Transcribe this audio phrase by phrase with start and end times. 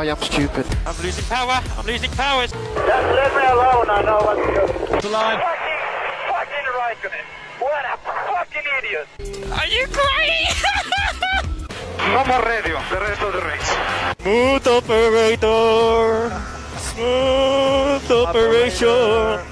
[0.00, 0.64] I am stupid.
[0.86, 1.60] I'm losing power.
[1.76, 2.46] I'm losing power.
[2.46, 3.90] Just leave me alone.
[3.90, 4.64] I know what to do.
[4.98, 5.38] The line.
[5.38, 5.80] Fucking,
[6.32, 7.26] fucking right on it.
[7.60, 7.98] What a
[8.32, 9.06] fucking idiot.
[9.52, 10.56] Are you crazy?
[12.00, 12.80] No more radio.
[12.88, 13.70] The rest of the race.
[14.22, 16.32] Smooth operator.
[16.78, 19.49] Smooth operation.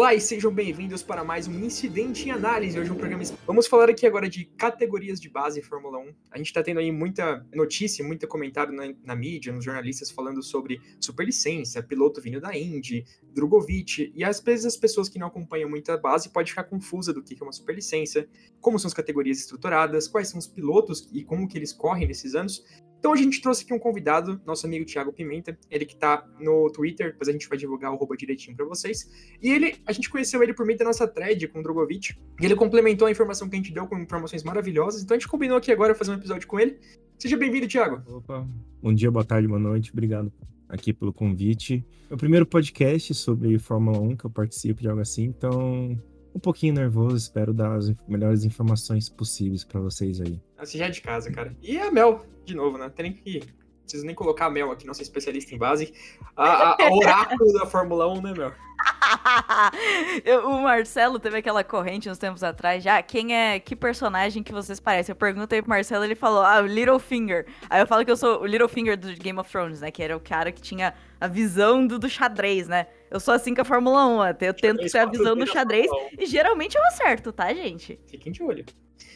[0.00, 2.80] Olá e sejam bem-vindos para mais um Incidente em Análise.
[2.80, 3.22] Hoje um programa.
[3.46, 6.14] Vamos falar aqui agora de categorias de base Fórmula 1.
[6.30, 10.42] A gente está tendo aí muita notícia, muito comentário na, na, mídia, nos jornalistas falando
[10.42, 14.10] sobre superlicença, piloto vindo da Indy, Drogovic.
[14.14, 17.22] E às vezes as pessoas que não acompanham muito a base podem ficar confusa do
[17.22, 18.26] que é uma superlicença,
[18.58, 22.34] como são as categorias estruturadas, quais são os pilotos e como que eles correm nesses
[22.34, 22.64] anos.
[23.00, 26.70] Então a gente trouxe aqui um convidado, nosso amigo Thiago Pimenta, ele que tá no
[26.70, 29.10] Twitter, depois a gente vai divulgar o direitinho para vocês.
[29.42, 32.44] E ele, a gente conheceu ele por meio da nossa thread com o Drogovic, e
[32.44, 35.56] ele complementou a informação que a gente deu com informações maravilhosas, então a gente combinou
[35.56, 36.78] aqui agora fazer um episódio com ele.
[37.18, 38.02] Seja bem-vindo, Thiago.
[38.16, 38.46] Opa,
[38.82, 40.30] bom dia, boa tarde, boa noite, obrigado
[40.68, 41.82] aqui pelo convite.
[42.10, 45.98] É o primeiro podcast sobre Fórmula 1 que eu participo de algo assim, então
[46.34, 50.40] um pouquinho nervoso, espero dar as melhores informações possíveis para vocês aí.
[50.58, 51.56] Você já é de casa, cara.
[51.62, 52.88] E a Mel, de novo, né?
[52.88, 53.40] Tem que.
[53.40, 55.92] Não preciso nem colocar a Mel aqui, nossa especialista em base.
[56.36, 58.52] A, a, a oráculo da Fórmula 1, né, Mel?
[60.24, 63.02] Eu, o Marcelo teve aquela corrente uns tempos atrás já.
[63.02, 63.58] Quem é.
[63.58, 65.12] Que personagem que vocês parecem?
[65.12, 67.46] Eu perguntei pro Marcelo ele falou, ah, o Littlefinger.
[67.68, 69.90] Aí eu falo que eu sou o Littlefinger do Game of Thrones, né?
[69.90, 72.86] Que era o cara que tinha a visão do, do xadrez, né?
[73.10, 75.90] Eu sou assim com a Fórmula 1, até eu tento ter a visão do xadrez
[76.18, 77.98] e geralmente eu acerto, tá, gente?
[78.06, 78.64] Fiquem de olho.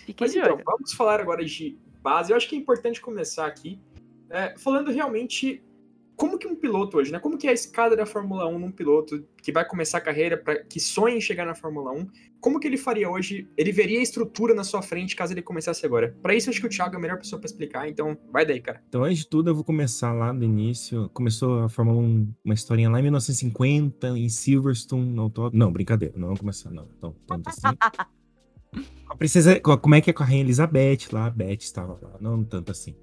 [0.05, 0.64] Fiquem Mas de então, olho.
[0.64, 2.33] vamos falar agora de base.
[2.33, 3.81] Eu acho que é importante começar aqui
[4.28, 5.62] é, falando realmente
[6.17, 7.19] como que um piloto hoje, né?
[7.19, 10.37] Como que é a escada da Fórmula 1 num piloto que vai começar a carreira,
[10.37, 12.06] para que sonha em chegar na Fórmula 1,
[12.41, 13.49] como que ele faria hoje?
[13.56, 16.16] Ele veria a estrutura na sua frente caso ele começasse agora.
[16.22, 18.61] Para isso, acho que o Thiago é a melhor pessoa para explicar, então vai daí,
[18.61, 18.83] cara.
[18.88, 21.09] Então, antes de tudo, eu vou começar lá do início.
[21.15, 25.59] Começou a Fórmula 1, uma historinha lá em 1950, em Silverstone, no autódromo.
[25.59, 26.88] Não, brincadeira, não vamos começar, não.
[26.97, 27.62] Então, tanto assim.
[29.09, 31.27] A princesa, como é que é com a Rainha Elizabeth lá?
[31.27, 32.97] A Beth estava lá, não tanto assim.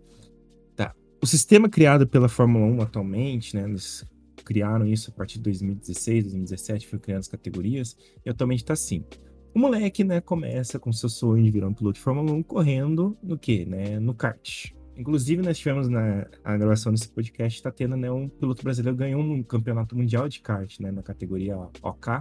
[1.22, 3.64] O sistema criado pela Fórmula 1 atualmente, né?
[3.64, 4.04] Eles
[4.44, 7.96] criaram isso a partir de 2016, 2017, foi criando as categorias,
[8.26, 9.06] e atualmente tá assim.
[9.54, 13.16] O moleque, né, começa com seu sonho de virar um piloto de Fórmula 1 correndo
[13.22, 13.66] no quê?
[13.66, 14.72] Né, no kart.
[14.98, 19.22] Inclusive, nós tivemos na a gravação desse podcast, tá tendo, né, um piloto brasileiro ganhou
[19.22, 22.14] um campeonato mundial de kart, né, na categoria OK,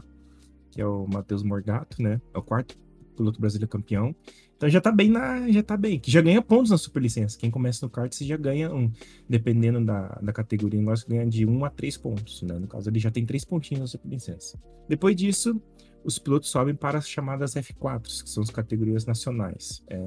[0.70, 2.76] que é o Matheus Morgato, né, é o quarto
[3.16, 4.14] piloto brasileiro campeão.
[4.60, 5.50] Então já tá bem na.
[5.50, 5.98] Já tá bem.
[5.98, 7.38] Que já ganha pontos na superlicença.
[7.38, 8.92] Quem começa no kart, você já ganha um.
[9.26, 12.42] Dependendo da, da categoria, nós ganha de 1 a 3 pontos.
[12.42, 12.58] Né?
[12.58, 14.60] No caso, ele já tem 3 pontinhos na superlicença.
[14.86, 15.58] Depois disso,
[16.04, 19.82] os pilotos sobem para as chamadas F4, que são as categorias nacionais.
[19.88, 20.04] É,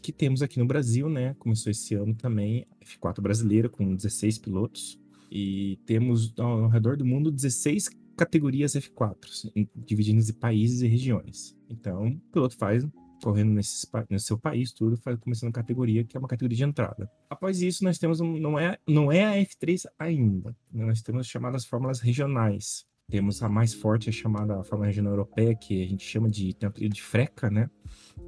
[0.00, 1.34] que temos aqui no Brasil, né?
[1.40, 5.00] Começou esse ano também, F4 brasileira, com 16 pilotos.
[5.32, 11.56] E temos ao redor do mundo 16 categorias F4, dividindo em países e regiões.
[11.68, 12.86] Então, o piloto faz
[13.22, 17.10] correndo nesse, no seu país, tudo, começando categoria, que é uma categoria de entrada.
[17.30, 20.84] Após isso, nós temos, um, não, é, não é a F3 ainda, né?
[20.84, 22.86] nós temos chamadas fórmulas regionais.
[23.08, 26.88] Temos a mais forte, a chamada Fórmula Regional Europeia, que a gente chama de, tem
[26.88, 27.70] de freca, né?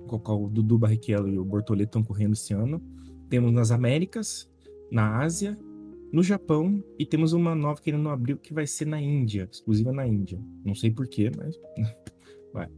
[0.06, 2.80] Com o Dudu Barrichello e o Bortoleto estão correndo esse ano.
[3.28, 4.48] Temos nas Américas,
[4.88, 5.58] na Ásia,
[6.12, 9.48] no Japão, e temos uma nova que ainda não abriu, que vai ser na Índia,
[9.50, 10.40] exclusiva na Índia.
[10.64, 11.58] Não sei porquê, mas
[12.52, 12.68] vai.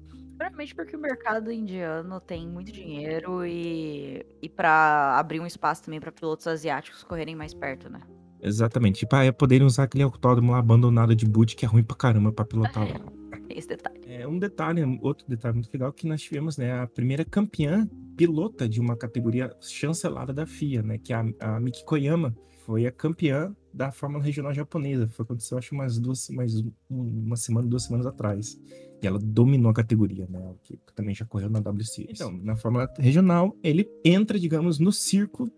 [0.60, 5.98] Provavelmente porque o mercado indiano tem muito dinheiro e, e para abrir um espaço também
[5.98, 8.00] para pilotos asiáticos correrem mais perto, né?
[8.42, 9.00] Exatamente.
[9.00, 11.96] Tipo, ah, é poderem usar aquele autódromo lá abandonado de boot que é ruim pra
[11.96, 13.00] caramba pra pilotar lá.
[13.48, 14.00] Esse detalhe.
[14.06, 18.68] É um detalhe, outro detalhe muito legal que nós tivemos, né, a primeira campeã pilota
[18.68, 22.34] de uma categoria chancelada da FIA, né, que é a, a Miki Koyama
[22.64, 25.08] foi a campeã da Fórmula Regional Japonesa.
[25.08, 26.52] Foi aconteceu acho umas duas, mais
[26.88, 28.56] uma semana, duas semanas atrás.
[29.02, 30.54] E ela dominou a categoria, né?
[30.62, 32.06] Que também já correu na WC.
[32.10, 35.50] Então, na Fórmula Regional, ele entra, digamos, no circo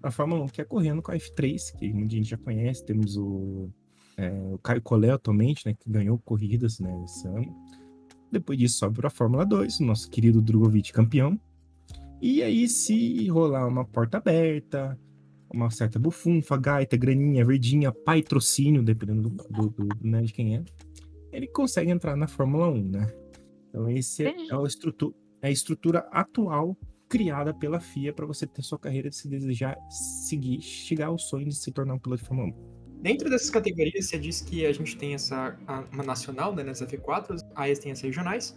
[0.00, 2.84] da Fórmula 1, que é correndo com a F3, que muita gente já conhece.
[2.84, 3.70] Temos o,
[4.16, 5.74] é, o Caio Collet atualmente, né?
[5.74, 7.54] Que ganhou corridas né, esse ano.
[8.30, 11.40] Depois disso, sobe para a Fórmula 2, o nosso querido Drogovic campeão.
[12.20, 14.98] E aí, se rolar uma porta aberta,
[15.52, 20.64] uma certa bufunfa, gaita, graninha, verdinha, patrocínio, dependendo do, do, do, né, de quem é,
[21.34, 23.06] ele consegue entrar na Fórmula 1, né?
[23.68, 26.76] Então, esse é, é, a, estrutura, é a estrutura atual
[27.08, 31.54] criada pela FIA para você ter sua carreira se desejar seguir, chegar ao sonho de
[31.54, 32.74] se tornar um piloto de Fórmula 1.
[33.02, 36.80] Dentro dessas categorias, você disse que a gente tem essa a- uma nacional, né, nas
[36.80, 38.54] F4, aí tem as regionais.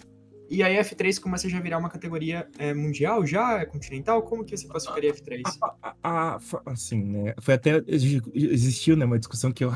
[0.49, 4.21] E a F3 começa já a virar uma categoria é, mundial, já é continental?
[4.23, 5.41] Como que você classificaria a F3?
[5.61, 7.33] A- a- fa- assim, né?
[7.41, 7.83] Foi até.
[7.87, 9.69] exi- Existiu, né, uma discussão que ah,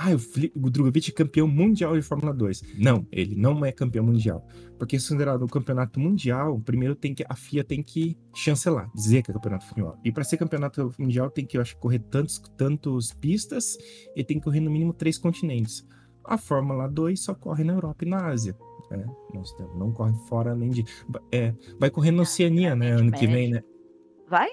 [0.56, 2.64] o, Drogovic é campeão mundial de Fórmula 2.
[2.78, 4.46] Não, ele não é campeão mundial.
[4.80, 7.24] Porque se considerado um campeonato mundial, primeiro tem que.
[7.30, 10.00] A FIA tem que chancelar, dizer que é campeonato mundial.
[10.04, 13.78] E para ser campeonato mundial, tem que, eu acho, correr tantos, tantos pistas
[14.16, 15.86] e tem que correr no mínimo três continentes.
[16.24, 18.56] A Fórmula 2 só corre na Europa e na Ásia.
[18.98, 19.06] Né?
[19.32, 20.86] Temos- não corre fora além de.
[21.32, 22.92] É, vai correr na Oceania, né?
[22.92, 23.62] Ano que vem, né?
[24.28, 24.50] Vai?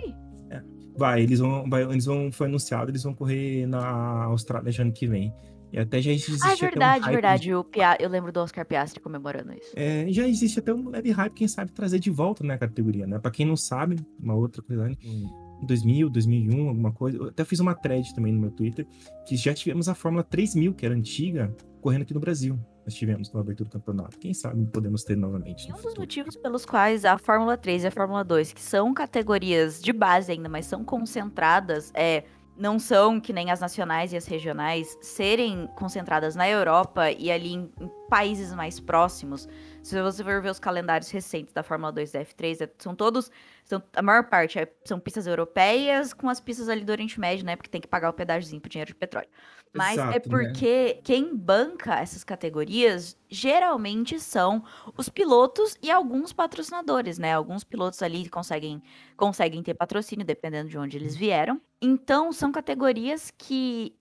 [0.97, 4.91] Vai, eles vão, vai, eles vão, foi anunciado, eles vão correr na Austrália já ano
[4.93, 5.33] que vem.
[5.73, 7.55] E até já existe Ah, é até um verdade, verdade.
[7.55, 7.97] O Pia...
[8.01, 9.77] Eu lembro do Oscar Piastri comemorando isso.
[9.77, 12.59] de- é, já existe até um leve hype, quem sabe trazer de volta, né, a
[12.59, 13.19] categoria, né?
[13.21, 14.95] Pra quem não sabe, uma outra coisa, né?
[15.05, 17.19] em 2000, 2001, alguma coisa.
[17.19, 18.85] Eu até fiz uma thread também no meu Twitter,
[19.27, 22.59] que já tivemos a Fórmula 3000, que era antiga, correndo aqui no Brasil.
[22.89, 24.19] Nós tivemos na abertura do campeonato.
[24.19, 25.69] Quem sabe podemos ter novamente.
[25.69, 26.01] E um dos futuro.
[26.01, 30.33] motivos pelos quais a Fórmula 3 e a Fórmula 2, que são categorias de base
[30.33, 32.25] ainda, mas são concentradas, é,
[32.57, 37.53] não são que nem as nacionais e as regionais, serem concentradas na Europa e ali
[37.53, 39.47] em, em países mais próximos.
[39.83, 42.95] Se você for ver os calendários recentes da Fórmula 2 e da F3, é- são
[42.95, 43.31] todos.
[43.67, 47.45] São, a maior parte é- são pistas europeias com as pistas ali do Oriente Médio,
[47.45, 47.55] né?
[47.55, 49.29] Porque tem que pagar o pedágiozinho pro dinheiro de petróleo.
[49.75, 50.21] Mas é Exato, né?
[50.21, 54.65] porque quem banca essas categorias geralmente são
[54.97, 57.35] os pilotos e alguns patrocinadores, né?
[57.35, 58.83] Alguns pilotos ali conseguem,
[59.17, 61.61] conseguem ter patrocínio, dependendo de onde eles vieram.
[61.81, 63.95] Então, são categorias que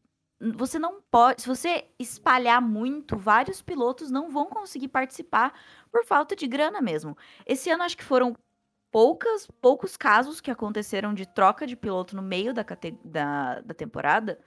[0.56, 1.42] você não pode.
[1.42, 5.54] Se você espalhar muito, vários pilotos não vão conseguir participar
[5.92, 7.18] por falta de grana mesmo.
[7.46, 8.36] Esse ano, acho que foram
[8.92, 12.66] poucas, poucos casos que aconteceram de troca de piloto no meio da,
[13.04, 14.40] da, da temporada.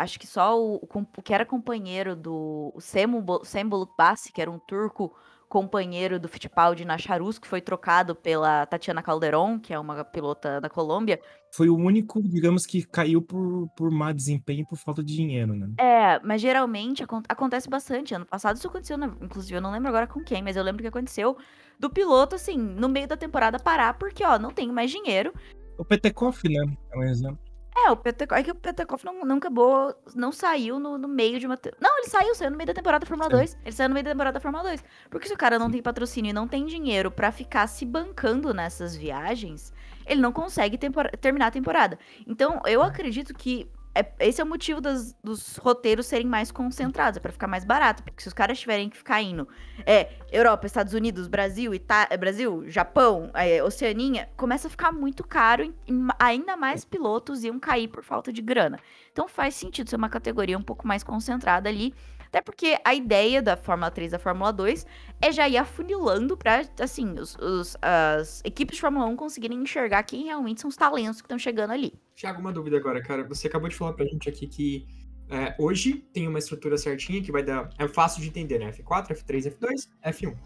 [0.00, 4.58] Acho que só o, o que era companheiro do o Sembolut Bassi, que era um
[4.58, 5.14] turco
[5.50, 10.60] companheiro do Fittipaldi na Charus, que foi trocado pela Tatiana Calderon, que é uma pilota
[10.60, 11.20] da Colômbia.
[11.52, 15.68] Foi o único, digamos, que caiu por, por má desempenho por falta de dinheiro, né?
[15.76, 18.14] É, mas geralmente acon- acontece bastante.
[18.14, 19.12] Ano passado isso aconteceu, né?
[19.20, 21.36] inclusive eu não lembro agora com quem, mas eu lembro que aconteceu
[21.80, 25.34] do piloto, assim, no meio da temporada parar, porque, ó, não tenho mais dinheiro.
[25.76, 26.76] O Petekoff, né?
[26.92, 27.49] É um exemplo.
[27.86, 31.38] É, o Petekoff, é que o Petekoff não, não acabou, não saiu no, no meio
[31.38, 31.56] de uma...
[31.56, 33.36] te- Não, ele saiu, saiu no meio da temporada da Fórmula Sim.
[33.36, 33.58] 2.
[33.64, 34.84] Ele saiu no meio da temporada da Fórmula 2.
[35.08, 38.52] Porque se o cara não tem patrocínio e não tem dinheiro pra ficar se bancando
[38.52, 39.72] nessas viagens,
[40.06, 40.76] ele não consegue
[41.20, 41.98] terminar a temporada.
[42.26, 47.16] Então, eu acredito que é- esse é o motivo das- dos roteiros serem mais concentrados,
[47.16, 48.02] é pra ficar mais barato.
[48.02, 49.48] Porque se os caras tiverem que ficar indo
[49.86, 55.24] é, Europa, Estados Unidos, Brasil, Ita é, Brasil, Japão, é, Oceania, começa a ficar muito
[55.24, 55.74] caro e
[56.18, 58.78] ainda mais pilotos iam cair por falta de grana.
[59.12, 61.94] Então faz sentido ser uma categoria um pouco mais concentrada ali.
[62.30, 64.86] Até porque a ideia da Fórmula 3 e da Fórmula 2
[65.20, 70.02] é já ir afunilando pra, assim, os, os- as equipes de Fórmula 1 conseguirem enxergar
[70.04, 71.92] quem realmente são os talentos que estão chegando ali.
[72.14, 73.24] Tiago, uma dúvida agora, cara.
[73.24, 74.86] Você acabou de falar pra gente aqui que
[75.28, 77.70] é, hoje tem uma estrutura certinha que vai dar.
[77.78, 78.70] É fácil de entender, né?
[78.72, 80.36] F4, F3, F2, F1.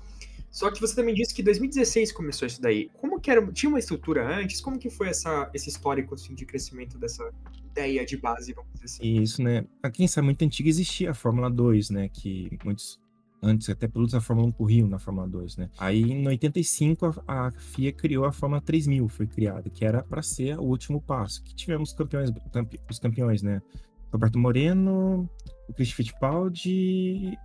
[0.51, 2.89] Só que você também disse que 2016 começou isso daí.
[2.95, 3.45] Como que era?
[3.53, 4.61] Tinha uma estrutura antes?
[4.61, 7.29] Como que foi essa, esse histórico assim, de crescimento dessa
[7.75, 9.23] ideia de base, vamos dizer assim?
[9.23, 9.65] Isso, né?
[9.81, 12.09] Pra quem sabe, muito antiga existia a Fórmula 2, né?
[12.09, 13.03] Que muitos.
[13.43, 15.69] Antes, até pilotos da Fórmula 1 corriam na Fórmula 2, né?
[15.77, 20.59] Aí, em 85, a, FIA criou a Fórmula 3000, foi criada, que era para ser
[20.59, 21.43] o último passo.
[21.45, 23.61] Que tivemos campeões, campe- os campeões, né?
[24.11, 25.29] Roberto Moreno,
[25.69, 27.37] o Chris Fittipaldi,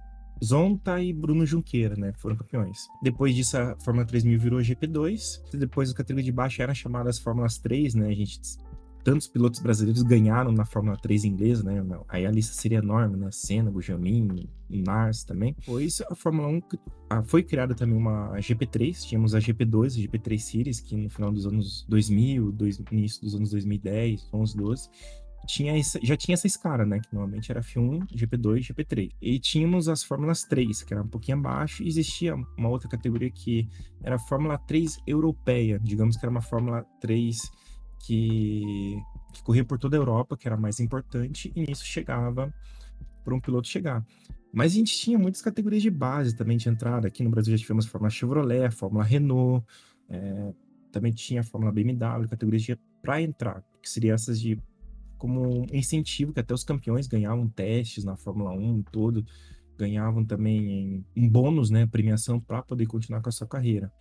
[0.42, 2.14] Zonta e Bruno Junqueira, né?
[2.18, 2.88] Foram campeões.
[3.04, 5.42] Depois disso, a Fórmula 3000 virou GP2.
[5.54, 8.08] e Depois, a categoria de baixo eram chamadas Fórmulas 3, né?
[8.08, 8.40] A gente
[9.04, 11.82] tantos pilotos brasileiros ganharam na Fórmula 3 inglesa, né?
[12.08, 13.30] Aí a lista seria enorme, né?
[13.32, 15.56] Senna, Gujamin, Nars também.
[15.60, 16.80] Depois a Fórmula 1 cri-
[17.10, 21.32] ah, foi criada também uma GP3, tínhamos a GP2, a GP3 Series, que no final
[21.32, 24.90] dos anos 2000, dois, início dos anos 2010, 11, 12,
[25.48, 27.00] tinha já tinha essa escala, né?
[27.00, 29.10] Que normalmente era F1, GP2, GP3.
[29.20, 33.32] E tínhamos as Fórmulas 3, que era um pouquinho abaixo, e existia uma outra categoria
[33.32, 33.68] que
[34.04, 37.50] era a Fórmula 3 europeia, digamos que era uma Fórmula 3
[38.00, 38.98] que,
[39.34, 42.54] que corria por toda a Europa, que era mais importante, e nisso chegava
[43.24, 44.06] para um piloto chegar.
[44.52, 47.08] Mas a gente tinha muitas categorias de base também de entrada.
[47.08, 49.66] Aqui no Brasil já tivemos a Fórmula Chevrolet, a Fórmula Renault,
[50.10, 50.54] é,
[50.92, 52.66] também tinha a Fórmula BMW, categorias
[53.02, 54.60] para entrar, que seriam essas de
[55.18, 59.24] como um incentivo, que até os campeões ganhavam testes na Fórmula 1 todo,
[59.78, 63.92] ganhavam também um bônus, né, premiação para poder continuar com a sua carreira.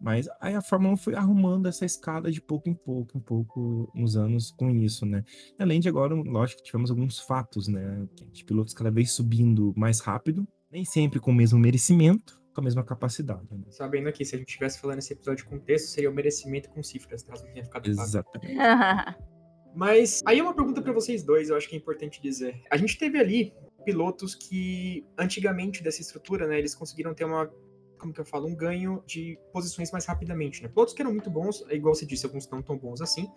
[0.00, 3.90] Mas aí a Fórmula 1 foi arrumando essa escada de pouco em pouco, em pouco,
[3.94, 5.24] nos anos com isso, né?
[5.58, 8.06] Além de agora, lógico, tivemos alguns fatos, né?
[8.32, 12.64] De pilotos cada vez subindo mais rápido, nem sempre com o mesmo merecimento, com a
[12.64, 13.46] mesma capacidade.
[13.50, 13.64] Né?
[13.70, 16.82] Sabendo aqui, se a gente estivesse falando esse episódio com texto, seria o merecimento com
[16.82, 17.88] cifras, caso não tenha ficado.
[17.88, 18.54] Exatamente.
[19.74, 22.60] Mas aí uma pergunta pra vocês dois, eu acho que é importante dizer.
[22.70, 23.52] A gente teve ali
[23.84, 27.50] pilotos que, antigamente dessa estrutura, né, eles conseguiram ter uma,
[27.98, 30.68] como que eu falo, um ganho de posições mais rapidamente, né?
[30.68, 33.30] Pilotos que eram muito bons, igual você disse, alguns não tão bons assim.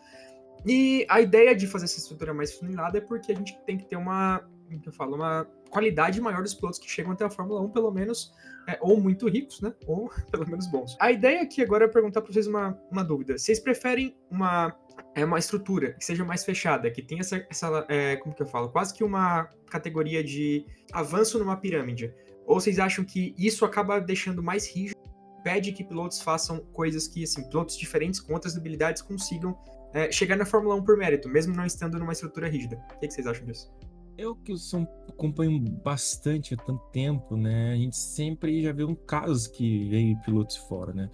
[0.65, 3.85] E a ideia de fazer essa estrutura mais funilada é porque a gente tem que
[3.85, 7.29] ter uma, como que eu falo, uma qualidade maior dos pilotos que chegam até a
[7.29, 8.31] Fórmula 1, pelo menos,
[8.67, 9.73] é, ou muito ricos, né?
[9.87, 10.95] Ou pelo menos bons.
[10.99, 13.37] A ideia aqui agora é perguntar para vocês uma, uma dúvida.
[13.37, 14.75] Vocês preferem uma
[15.15, 18.47] é uma estrutura que seja mais fechada, que tenha essa, essa é, como que eu
[18.47, 22.13] falo, quase que uma categoria de avanço numa pirâmide.
[22.45, 24.99] Ou vocês acham que isso acaba deixando mais rígido,
[25.43, 29.57] pede que pilotos façam coisas que, assim, pilotos diferentes com outras habilidades consigam
[29.93, 32.77] é, chegar na Fórmula 1 por mérito, mesmo não estando numa estrutura rígida.
[32.95, 33.71] O que, que vocês acham disso?
[34.17, 37.73] Eu que sou, acompanho bastante há tanto tempo, né?
[37.73, 41.09] A gente sempre já viu casos que veio pilotos fora, né?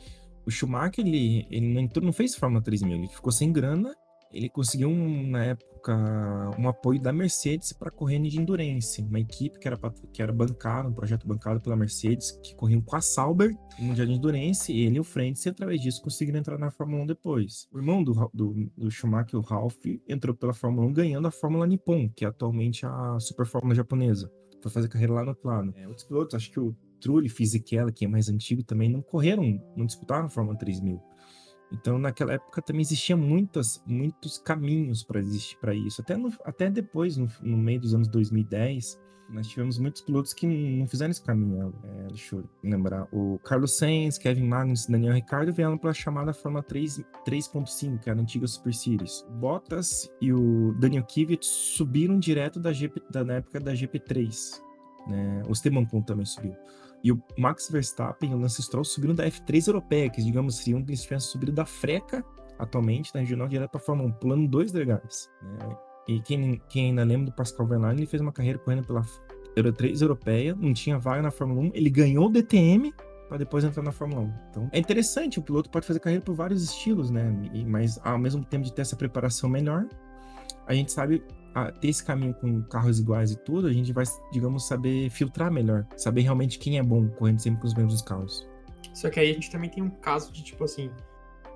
[0.45, 3.95] O Schumacher, ele, ele não, entrou, não fez Fórmula 3000, ele ficou sem grana.
[4.31, 5.76] Ele conseguiu, um, na época,
[6.57, 9.77] um apoio da Mercedes para correr de Endurance, uma equipe que era,
[10.13, 14.07] que era bancada, um projeto bancado pela Mercedes, que corriam com a Sauber no Mundial
[14.07, 17.05] de Endurance, e ele e o Frentzen, e através disso conseguiram entrar na Fórmula 1
[17.07, 17.67] depois.
[17.71, 21.67] O irmão do, do, do Schumacher, o Ralph, entrou pela Fórmula 1 ganhando a Fórmula
[21.67, 24.31] Nippon, que é atualmente a Super Fórmula japonesa.
[24.61, 25.73] Foi fazer carreira lá no lado.
[25.75, 29.61] É, outros pilotos, acho que o Trulli Fisichella, que é mais antigo também, não correram,
[29.75, 31.01] não disputaram a Fórmula 3000.
[31.71, 36.01] Então, naquela época também existia muitas, muitos caminhos para existir para isso.
[36.01, 38.97] Até, no, até depois, no, no, meio dos anos 2010,
[39.29, 41.73] nós tivemos muitos pilotos que não fizeram esse caminho.
[41.83, 43.07] É, deixa eu lembrar.
[43.11, 48.17] O Carlos Sainz, Kevin Magnussen, Daniel Ricciardo vieram para a chamada Fórmula 3.5, que era
[48.17, 49.25] a antiga Super Series.
[49.31, 54.61] Bottas e o Daniel Kvyat subiram direto da, GP, da na época da GP3.
[55.07, 55.43] Né?
[55.47, 56.55] O Esteban Ocon também subiu.
[57.03, 60.83] E o Max Verstappen e o Lance Stroll subiram da F3 europeia, que digamos seriam
[60.83, 62.23] que eles tivessem subido da Freca,
[62.57, 65.29] atualmente, na regional direto para a Fórmula 1, pulando dois legais.
[65.41, 65.77] Né?
[66.07, 69.05] E quem, quem ainda lembra do Pascal Verlaine, ele fez uma carreira correndo pela
[69.55, 72.93] Euro 3 europeia, não tinha vaga na Fórmula 1, ele ganhou o DTM
[73.27, 74.33] para depois entrar na Fórmula 1.
[74.49, 77.33] Então, é interessante, o piloto pode fazer carreira por vários estilos, né?
[77.53, 79.85] E, mas ao mesmo tempo de ter essa preparação melhor,
[80.65, 81.23] a gente sabe
[81.57, 85.51] a ter esse caminho com carros iguais e tudo, a gente vai, digamos, saber filtrar
[85.51, 88.47] melhor, saber realmente quem é bom correndo sempre com os mesmos carros.
[88.93, 90.91] Só que aí a gente também tem um caso de, tipo assim,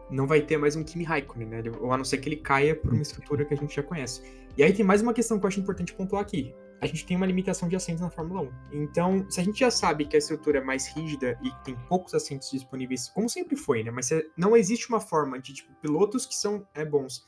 [0.09, 1.63] não vai ter mais um Kimi Raikkonen, né?
[1.79, 4.23] Ou a não ser que ele caia por uma estrutura que a gente já conhece.
[4.57, 6.53] E aí tem mais uma questão que eu acho importante pontuar aqui.
[6.81, 8.51] A gente tem uma limitação de assentos na Fórmula 1.
[8.71, 12.15] Então, se a gente já sabe que a estrutura é mais rígida e tem poucos
[12.15, 13.91] assentos disponíveis, como sempre foi, né?
[13.91, 17.23] Mas não existe uma forma de, tipo, pilotos que são é, bons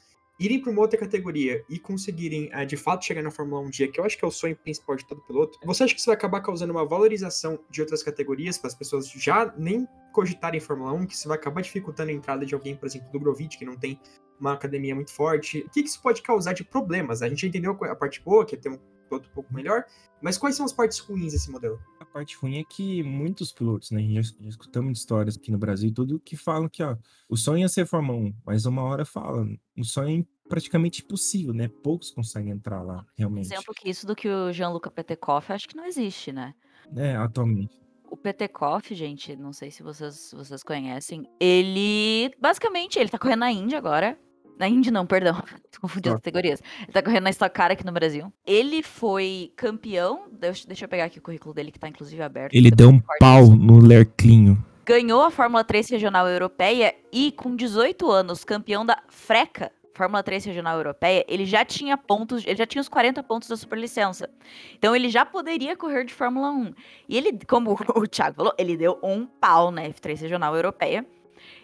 [0.45, 3.69] irem para uma outra categoria e conseguirem uh, de fato chegar na Fórmula 1 um
[3.69, 5.99] dia, que eu acho que é o sonho principal de todo piloto, você acha que
[5.99, 10.59] isso vai acabar causando uma valorização de outras categorias para as pessoas já nem cogitarem
[10.59, 13.57] Fórmula 1, que isso vai acabar dificultando a entrada de alguém, por exemplo, do Grovit,
[13.57, 13.99] que não tem
[14.39, 15.59] uma academia muito forte?
[15.59, 17.21] O que, que isso pode causar de problemas?
[17.21, 19.85] A gente entendeu a parte boa, que é ter um piloto um pouco melhor,
[20.21, 21.79] mas quais são as partes ruins desse modelo?
[21.99, 25.89] A parte ruim é que muitos pilotos, né, já, já escutamos histórias aqui no Brasil
[25.89, 26.97] e tudo, que falam que, ó,
[27.27, 29.47] o sonho é ser Fórmula 1, mas uma hora fala,
[29.77, 30.11] o sonho é
[30.47, 31.67] praticamente impossível, né?
[31.67, 33.45] Poucos conseguem entrar lá, realmente.
[33.45, 36.53] Exemplo que isso do que o Jean-Luc Petekoff, acho que não existe, né?
[36.95, 37.81] É, atualmente.
[38.09, 43.51] O Petekoff, gente, não sei se vocês, vocês conhecem, ele, basicamente, ele tá correndo na
[43.51, 44.17] Índia agora,
[44.57, 45.35] na Indy não, perdão.
[45.71, 46.61] Tô confundindo as categorias.
[46.81, 48.31] Ele tá correndo na Stock Car aqui no Brasil.
[48.45, 50.27] Ele foi campeão.
[50.31, 52.53] Deixa, deixa eu pegar aqui o currículo dele, que tá inclusive aberto.
[52.53, 54.63] Ele deu um pau no Lerclinho.
[54.85, 60.45] Ganhou a Fórmula 3 Regional Europeia e, com 18 anos, campeão da Freca, Fórmula 3
[60.45, 64.29] Regional Europeia, ele já tinha pontos, ele já tinha os 40 pontos da superlicença.
[64.75, 66.73] Então ele já poderia correr de Fórmula 1.
[67.07, 71.05] E ele, como o Thiago falou, ele deu um pau na F3 Regional Europeia.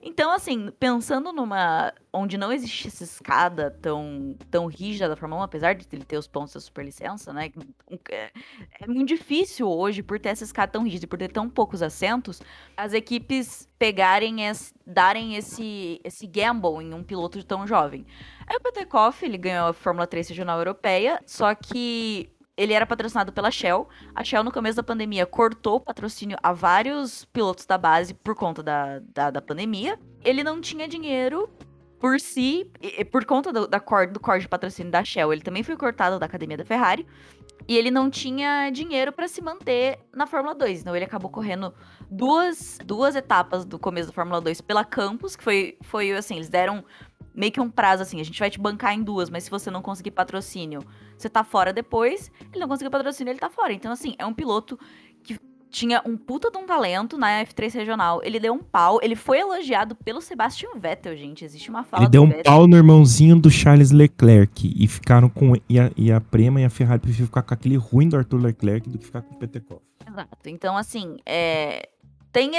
[0.02, 1.94] Então, assim, pensando numa.
[2.14, 6.18] onde não existe essa escada tão, tão rígida da Fórmula 1, apesar de ele ter
[6.18, 7.52] os pontos da superlicença, né?
[8.10, 8.32] É,
[8.82, 11.82] é muito difícil hoje, por ter essa escada tão rígida e por ter tão poucos
[11.82, 12.42] assentos,
[12.78, 18.06] as equipes pegarem, esse, darem esse, esse gamble em um piloto tão jovem.
[18.48, 23.32] Aí o Petekoff, ele ganhou a Fórmula 3 regional europeia, só que ele era patrocinado
[23.32, 23.88] pela Shell.
[24.14, 28.36] A Shell, no começo da pandemia, cortou o patrocínio a vários pilotos da base por
[28.36, 29.98] conta da, da, da pandemia.
[30.26, 31.50] Ele não tinha dinheiro
[32.02, 32.70] por si,
[33.12, 35.32] por conta do, da cor, do corte de patrocínio da Shell.
[35.32, 37.08] Ele também foi cortado da academia da Ferrari.
[37.66, 40.82] E ele não tinha dinheiro para se manter na Fórmula 2.
[40.82, 41.74] Então ele acabou correndo
[42.12, 46.50] duas, duas etapas do começo da Fórmula 2 pela Campus, que foi, foi assim, eles
[46.50, 46.84] deram
[47.34, 49.70] meio que um prazo assim, a gente vai te bancar em duas, mas se você
[49.72, 50.82] não conseguir patrocínio,
[51.18, 52.32] você tá fora depois.
[52.52, 53.74] Ele não conseguiu patrocínio, ele tá fora.
[53.74, 54.80] Então assim, é um piloto
[55.24, 58.22] que tinha um puta de um talento na F3 regional.
[58.24, 61.46] Ele deu um pau, ele foi elogiado pelo Sebastian Vettel, gente.
[61.46, 62.44] Existe uma fala Ele deu um Vettel.
[62.44, 65.54] pau no irmãozinho do Charles Leclerc e ficaram com.
[65.70, 68.42] E a, e a Prema e a Ferrari preferiram ficar com aquele ruim do Arthur
[68.42, 69.82] Leclerc do que ficar com o Petekov.
[70.08, 70.50] Exato.
[70.50, 71.88] Então, assim, é,
[72.32, 72.52] tem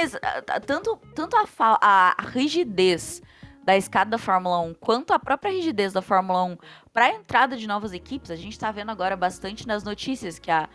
[0.65, 3.21] tanto, tanto a, a rigidez
[3.63, 6.57] da escada da Fórmula 1 quanto a própria rigidez da Fórmula 1
[6.91, 8.31] para a entrada de novas equipes.
[8.31, 10.67] A gente tá vendo agora bastante nas notícias que a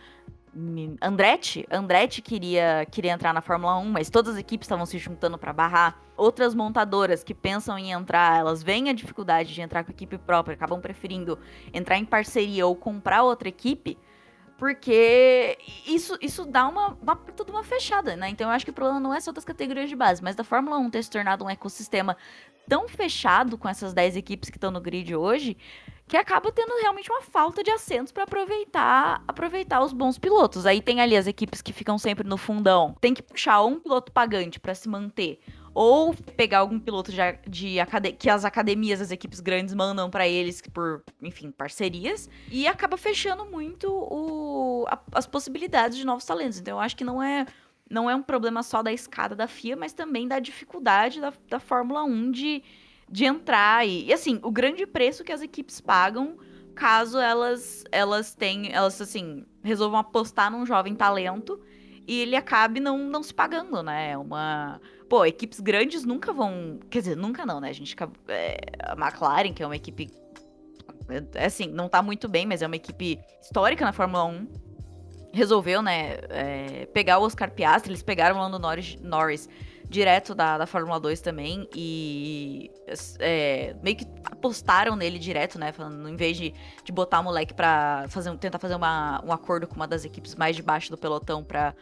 [1.02, 5.36] Andretti, Andretti queria, queria entrar na Fórmula 1, mas todas as equipes estavam se juntando
[5.36, 6.00] para barrar.
[6.16, 10.16] Outras montadoras que pensam em entrar, elas veem a dificuldade de entrar com a equipe
[10.16, 11.38] própria, acabam preferindo
[11.74, 13.98] entrar em parceria ou comprar outra equipe
[14.58, 18.28] porque isso, isso dá uma, uma toda uma fechada, né?
[18.28, 20.44] Então eu acho que o problema não é só das categorias de base, mas da
[20.44, 22.16] Fórmula 1 ter se tornado um ecossistema
[22.68, 25.56] tão fechado com essas 10 equipes que estão no grid hoje,
[26.08, 30.64] que acaba tendo realmente uma falta de assentos para aproveitar aproveitar os bons pilotos.
[30.66, 32.96] Aí tem ali as equipes que ficam sempre no fundão.
[33.00, 35.38] Tem que puxar um piloto pagante para se manter
[35.78, 37.76] ou pegar algum piloto de, de
[38.18, 43.44] que as academias, as equipes grandes mandam pra eles por, enfim, parcerias e acaba fechando
[43.44, 46.58] muito o- a- as possibilidades de novos talentos.
[46.58, 47.44] Então eu acho que não é
[47.90, 51.60] não é um problema só da escada da FIA, mas também da dificuldade da, da
[51.60, 52.62] Fórmula 1 de,
[53.08, 56.38] de entrar e, e assim, o grande preço que as equipes pagam
[56.74, 61.60] caso elas elas tenham, elas assim, resolvam apostar num jovem talento
[62.08, 64.12] e ele acabe não, não se pagando, né?
[64.12, 66.78] É uma Pô, equipes grandes nunca vão.
[66.90, 67.68] Quer dizer, nunca não, né?
[67.68, 67.94] A gente.
[68.28, 70.10] é, a McLaren, que é uma equipe.
[71.34, 74.46] É, assim, não tá muito bem, mas é uma equipe histórica na Fórmula 1.
[75.32, 76.16] Resolveu, né?
[76.30, 77.90] é, pegar o Oscar Piastri.
[77.92, 79.48] Eles pegaram o Lando Norris, Norris
[79.88, 81.68] direto da, da Fórmula 2 também.
[81.74, 82.70] E.
[83.20, 85.70] é, meio que apostaram nele direto, né?
[85.72, 89.66] Falando, em vez de, de botar o moleque pra fazer, tentar fazer uma- um acordo
[89.68, 91.74] com uma das equipes mais de baixo do pelotão pra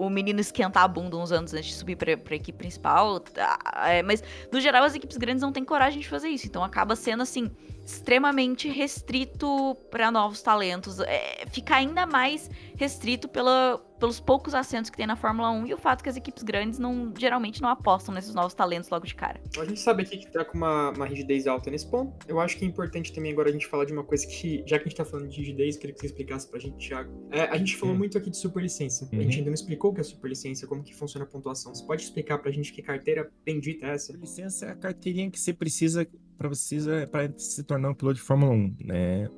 [0.00, 3.20] o menino esquentar a bunda uns anos antes de subir pra, pra equipe principal.
[3.20, 6.46] tá, é, mas, no geral, as equipes grandes não têm coragem de fazer isso.
[6.46, 7.50] Então acaba sendo, assim,
[7.92, 11.00] extremamente restrito pra novos talentos.
[11.00, 15.74] É, fica ainda mais restrito pela, pelos poucos assentos que tem na Fórmula 1 e
[15.74, 19.14] o fato que as equipes grandes não geralmente não apostam nesses novos talentos logo de
[19.14, 19.40] cara.
[19.58, 22.12] A gente sabe aqui que tá com uma, uma rigidez alta nesse ponto.
[22.28, 24.78] Eu acho que é importante também agora a gente falar de uma coisa que, já
[24.78, 27.10] que a gente tá falando de rigidez, queria que você explicasse pra gente, Thiago.
[27.30, 27.98] É, a gente falou Hum.
[27.98, 29.08] muito aqui de superlicença.
[29.12, 29.22] A Uhum.
[29.22, 31.74] gente ainda não explicou o que é superlicença, como que funciona a pontuação.
[31.74, 34.12] Você pode explicar pra gente que carteira bendita é essa?
[34.16, 38.22] licença é a carteirinha que você precisa para precisa para se tornar um piloto de
[38.22, 39.28] Fórmula 1, né?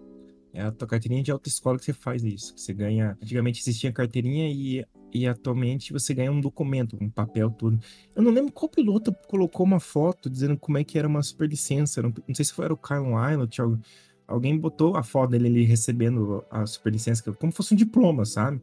[0.55, 2.53] É a tua carteirinha de autoescola que você faz isso.
[2.57, 3.17] Você ganha.
[3.23, 7.79] Antigamente existia carteirinha e, e atualmente você ganha um documento, um papel, tudo.
[8.15, 12.03] Eu não lembro qual piloto colocou uma foto dizendo como é que era uma superlicença.
[12.03, 13.15] Não, não sei se foi era o Kyle
[13.59, 13.81] algo-
[14.27, 18.61] alguém botou a foto dele ali recebendo a superlicença, que- como fosse um diploma, sabe?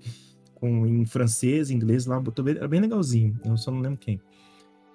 [0.53, 3.39] Com, em francês, inglês lá, botou bem, era bem legalzinho.
[3.43, 4.21] Eu só não lembro quem.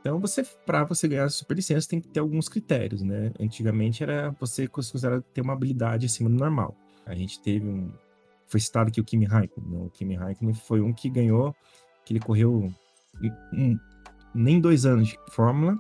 [0.04, 3.32] Então, você, para você ganhar a superlicença, tem que ter alguns critérios, né?
[3.40, 6.76] Antigamente era você considerado ter uma habilidade acima do normal.
[7.06, 7.90] A gente teve um.
[8.46, 9.70] Foi citado aqui o Kimi Raikkonen.
[9.70, 9.78] né?
[9.86, 11.56] O Kimi Raikkonen foi um que ganhou,
[12.04, 12.70] que ele correu
[13.54, 13.78] um-
[14.34, 15.74] nem dois anos de Fórmula,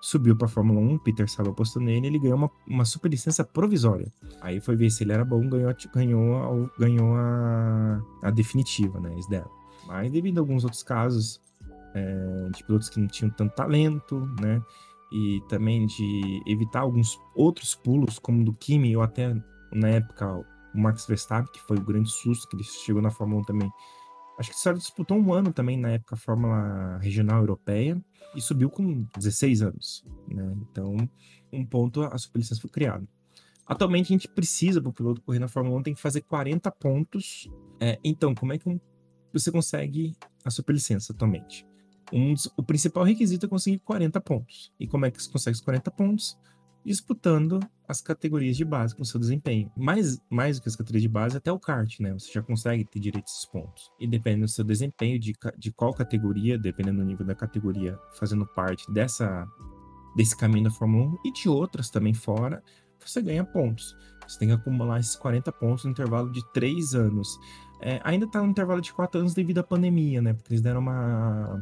[0.00, 4.06] subiu para Fórmula 1, Peter Saba apostou nele, ele ganhou uma, uma superlicença provisória.
[4.40, 9.10] Aí foi ver se ele era bom, ganhou, ganhou, ganhou a, a definitiva, né?
[9.84, 11.40] Mas devido a alguns outros casos,
[11.94, 14.60] é, de pilotos que não tinham tanto talento, né?
[15.12, 19.34] E também de evitar alguns outros pulos, como do Kimi, ou até
[19.72, 20.34] na época
[20.74, 23.70] o Max Verstappen, que foi o grande susto que ele chegou na Fórmula 1 também.
[24.38, 27.96] Acho que só disputou um ano também na época a Fórmula Regional Europeia
[28.34, 30.52] e subiu com 16 anos, né?
[30.68, 30.96] Então,
[31.52, 33.06] um ponto a superlicença foi criada.
[33.66, 36.70] Atualmente a gente precisa, para o piloto correr na Fórmula 1, tem que fazer 40
[36.72, 37.48] pontos.
[37.80, 38.80] É, então, como é que um-
[39.32, 41.64] você consegue a superlicença atualmente?
[42.12, 44.72] Um o principal requisito é conseguir 40 pontos.
[44.78, 46.38] E como é que você consegue os 40 pontos?
[46.84, 49.70] Disputando as categorias de base com seu desempenho.
[49.76, 52.12] Mais, mais do que as categorias de base, até o kart, né?
[52.12, 53.90] Você já consegue ter direito a esses pontos.
[53.98, 58.46] E dependendo do seu desempenho, de, de qual categoria, dependendo do nível da categoria, fazendo
[58.46, 59.46] parte dessa,
[60.14, 62.62] desse caminho da Fórmula 1 e de outras também fora,
[63.04, 63.96] você ganha pontos.
[64.26, 67.38] Você tem que acumular esses 40 pontos no intervalo de 3 anos.
[67.80, 70.32] É, ainda tá no intervalo de 4 anos devido à pandemia, né?
[70.32, 71.58] Porque eles deram uma.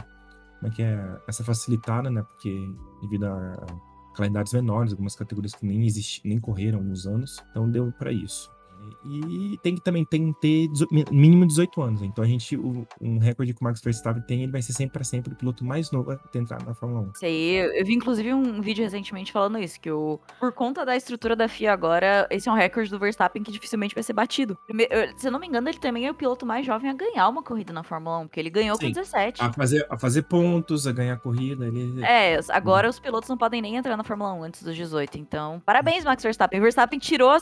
[0.62, 1.20] Como é que é?
[1.27, 2.22] Essa facilitada, né?
[2.22, 3.66] Porque devido a
[4.14, 8.48] calendários menores, algumas categorias que nem existi, nem correram alguns anos, então deu para isso.
[9.04, 10.68] E tem que também tem que ter
[11.10, 12.02] mínimo 18 anos.
[12.02, 14.92] Então a gente, o- um recorde que o Max Verstappen tem, ele vai ser sempre
[14.94, 17.10] para sempre o piloto mais novo a ter entrado na Fórmula 1.
[17.14, 20.84] Isso aí, eu, eu vi inclusive um vídeo recentemente falando isso, que o, por conta
[20.84, 24.12] da estrutura da FIA agora, esse é um recorde do Verstappen que dificilmente vai ser
[24.12, 24.56] batido.
[24.66, 26.94] Prime- eu- se eu não me engano, ele também é o piloto mais jovem a
[26.94, 28.92] ganhar uma corrida na Fórmula 1, porque ele ganhou com Sim.
[28.92, 29.42] 17.
[29.42, 31.66] A fazer, a fazer pontos, a ganhar corrida.
[31.66, 35.18] Ele, É, agora os pilotos não podem nem entrar na Fórmula 1 antes dos 18.
[35.18, 36.58] Então, parabéns, Max Verstappen.
[36.58, 37.32] O Verstappen tirou.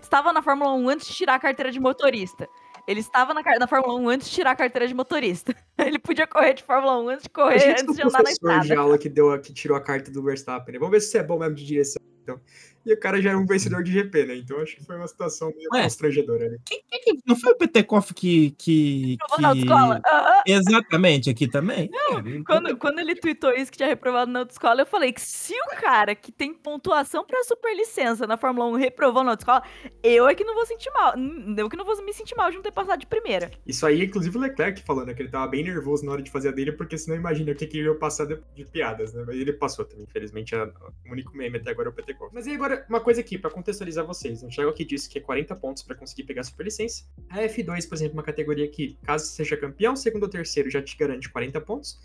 [0.00, 2.48] Estava na Fórmula 1 antes de tirar a carteira de motorista.
[2.86, 5.54] Ele estava na, na Fórmula 1 antes de tirar a carteira de motorista.
[5.78, 8.60] Ele podia correr de Fórmula 1 antes de correr, antes de andar na professor de
[8.60, 8.80] estrada.
[8.80, 10.78] aula que, deu, que tirou a carta do Verstappen, né?
[10.78, 12.00] Vamos ver se isso é bom mesmo de direção.
[12.22, 12.40] Então.
[12.86, 14.36] E o cara já era um vencedor de GP, né?
[14.36, 15.82] Então acho que foi uma situação meio Ué.
[15.82, 16.58] constrangedora, né?
[16.64, 18.52] Quem- quem que- não foi o Petekoff que.
[18.52, 19.58] que, Reprovou na que...
[19.60, 20.00] autoescola.
[20.04, 20.42] Ah, ah.
[20.46, 21.90] Exatamente, aqui também?
[21.92, 25.52] É, Quando, quando ele tweetou isso que tinha reprovado na autoescola, eu falei que se
[25.54, 29.62] o cara que tem pontuação pra superlicença na Fórmula 1 reprovou na autoescola,
[30.02, 31.14] eu é que não vou sentir mal.
[31.56, 33.50] Eu que não vou me sentir mal de não ter passado de primeira.
[33.66, 35.14] Isso aí, inclusive o Leclerc falando, né?
[35.14, 37.54] Que ele tava bem nervoso na hora de fazer a dele, porque senão imagina o
[37.54, 39.24] que, que ele ia passar de, de piadas, né?
[39.26, 40.54] Mas ele passou também, infelizmente.
[40.54, 40.70] a-
[41.08, 42.30] O único meme até agora é o PTCO.
[42.32, 44.42] Mas e agora, uma coisa aqui, pra contextualizar vocês.
[44.42, 47.04] O Thiago aqui disse que é 40 pontos pra conseguir pegar a superlicença.
[47.30, 50.96] A F2, por exemplo, uma categoria que, caso seja campeão, segundo ou terceiro, já te
[50.96, 51.98] garante 40 pontos.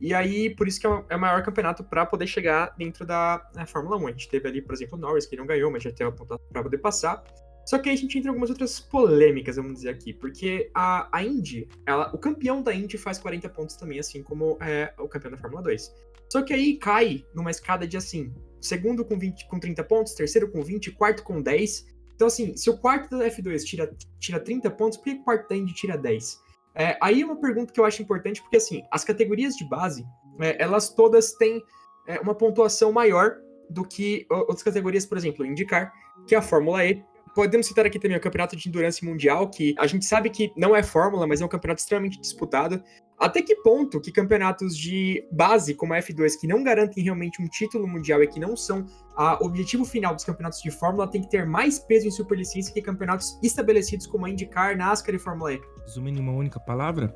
[0.00, 3.50] E aí, por isso que é o é maior campeonato pra poder chegar dentro da
[3.66, 4.06] Fórmula 1.
[4.06, 6.12] A gente teve ali, por exemplo, o Norris, que não ganhou, mas já teve a
[6.12, 7.22] pontuação pra poder passar.
[7.64, 11.08] Só que aí a gente entra em algumas outras polêmicas, vamos dizer aqui, porque a,
[11.16, 15.08] a Indy, ela, o campeão da Indy faz 40 pontos também, assim como é o
[15.08, 15.94] campeão da Fórmula 2.
[16.30, 20.50] Só que aí cai numa escada de assim, segundo com, 20, com 30 pontos, terceiro
[20.50, 21.86] com 20, quarto com 10.
[22.14, 25.48] Então, assim, se o quarto da F2 tira, tira 30 pontos, por que o quarto
[25.48, 26.38] da Indy tira 10?
[26.74, 30.04] É, aí é uma pergunta que eu acho importante, porque assim, as categorias de base,
[30.40, 31.62] é, elas todas têm
[32.06, 33.36] é, uma pontuação maior
[33.70, 35.92] do que outras categorias, por exemplo, o IndyCar,
[36.26, 37.02] que é a Fórmula E.
[37.34, 40.74] Podemos citar aqui também o Campeonato de Endurance Mundial, que a gente sabe que não
[40.74, 42.82] é fórmula, mas é um campeonato extremamente disputado.
[43.18, 47.46] Até que ponto que campeonatos de base, como a F2, que não garantem realmente um
[47.46, 48.84] título mundial e que não são
[49.16, 52.82] a objetivo final dos campeonatos de fórmula, tem que ter mais peso em superlicença que
[52.82, 55.60] campeonatos estabelecidos como a IndyCar, NASCAR e Fórmula E?
[55.86, 57.08] Resumindo em uma única palavra: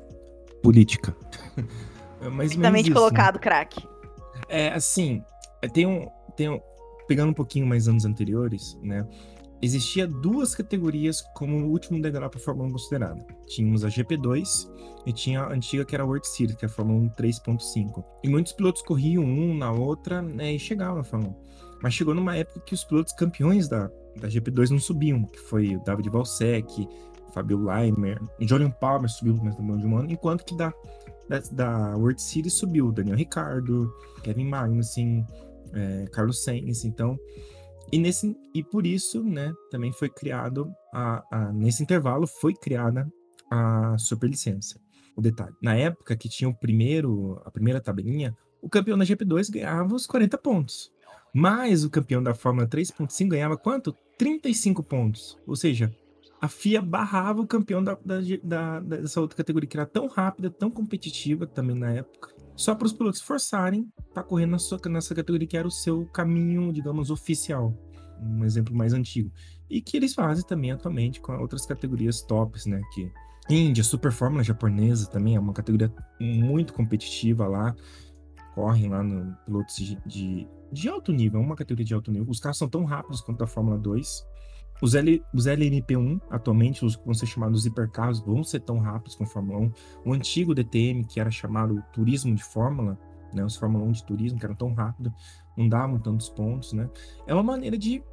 [0.63, 1.15] política.
[2.21, 2.95] É mais ou menos Perfeitamente né?
[2.95, 3.87] colocado, craque.
[4.49, 5.23] É, assim,
[5.73, 6.59] tem um, tem um.
[7.07, 9.07] Pegando um pouquinho mais anos anteriores, né?
[9.61, 13.25] Existia duas categorias como o último degrau para a Fórmula 1 considerada.
[13.45, 14.69] Tínhamos a GP2
[15.05, 18.03] e tinha a antiga que era a World Series, que é a Fórmula 1 3.5.
[18.23, 21.49] E muitos pilotos corriam um na outra né, e chegavam na Fórmula 1.
[21.83, 25.75] Mas chegou numa época que os pilotos campeões da, da GP2 não subiam, que foi
[25.75, 26.87] o David Valsec,
[27.33, 30.73] Fabio Leimer, Julian Palmer subiu no mesmo de um ano, enquanto que da,
[31.27, 33.93] da, da World Series subiu Daniel Ricciardo,
[34.23, 35.25] Kevin Magnussen,
[35.73, 37.17] é, Carlos Sainz, então
[37.91, 43.07] e nesse e por isso né também foi criado a, a- nesse intervalo foi criada
[43.51, 44.79] a superlicença.
[45.15, 49.49] O detalhe na época que tinha o primeiro a primeira tabelinha o campeão da GP2
[49.51, 50.91] ganhava os 40 pontos.
[51.33, 53.95] Mas o campeão da Fórmula 3.5 ganhava quanto?
[54.17, 55.37] 35 pontos.
[55.47, 55.93] Ou seja
[56.41, 60.49] a FIA barrava o campeão da, da, da- dessa outra categoria que era tão rápida
[60.49, 65.15] tão competitiva também na época só para os pilotos forçarem para correr na sua, nessa
[65.15, 67.73] categoria que era o seu caminho, digamos, oficial.
[68.21, 69.31] Um exemplo mais antigo.
[69.69, 72.81] E que eles fazem também atualmente com outras categorias tops, né?
[72.93, 73.09] Que
[73.49, 77.73] Índia, Super Fórmula japonesa também é uma categoria muito competitiva lá.
[78.53, 82.29] Correm lá no pilotos de, de, de alto nível, é uma categoria de alto nível.
[82.29, 84.25] Os carros são tão rápidos quanto a Fórmula 2.
[84.81, 89.15] Os, L, os LMP1, atualmente, os que vão ser chamados hipercarros, vão ser tão rápidos
[89.15, 89.71] com a Fórmula 1.
[90.05, 92.97] O antigo DTM, que era chamado Turismo de Fórmula,
[93.33, 95.13] né, os Fórmula 1 de turismo, que eram tão rápido,
[95.55, 96.89] não davam tantos pontos, né?
[97.27, 98.03] É uma maneira de,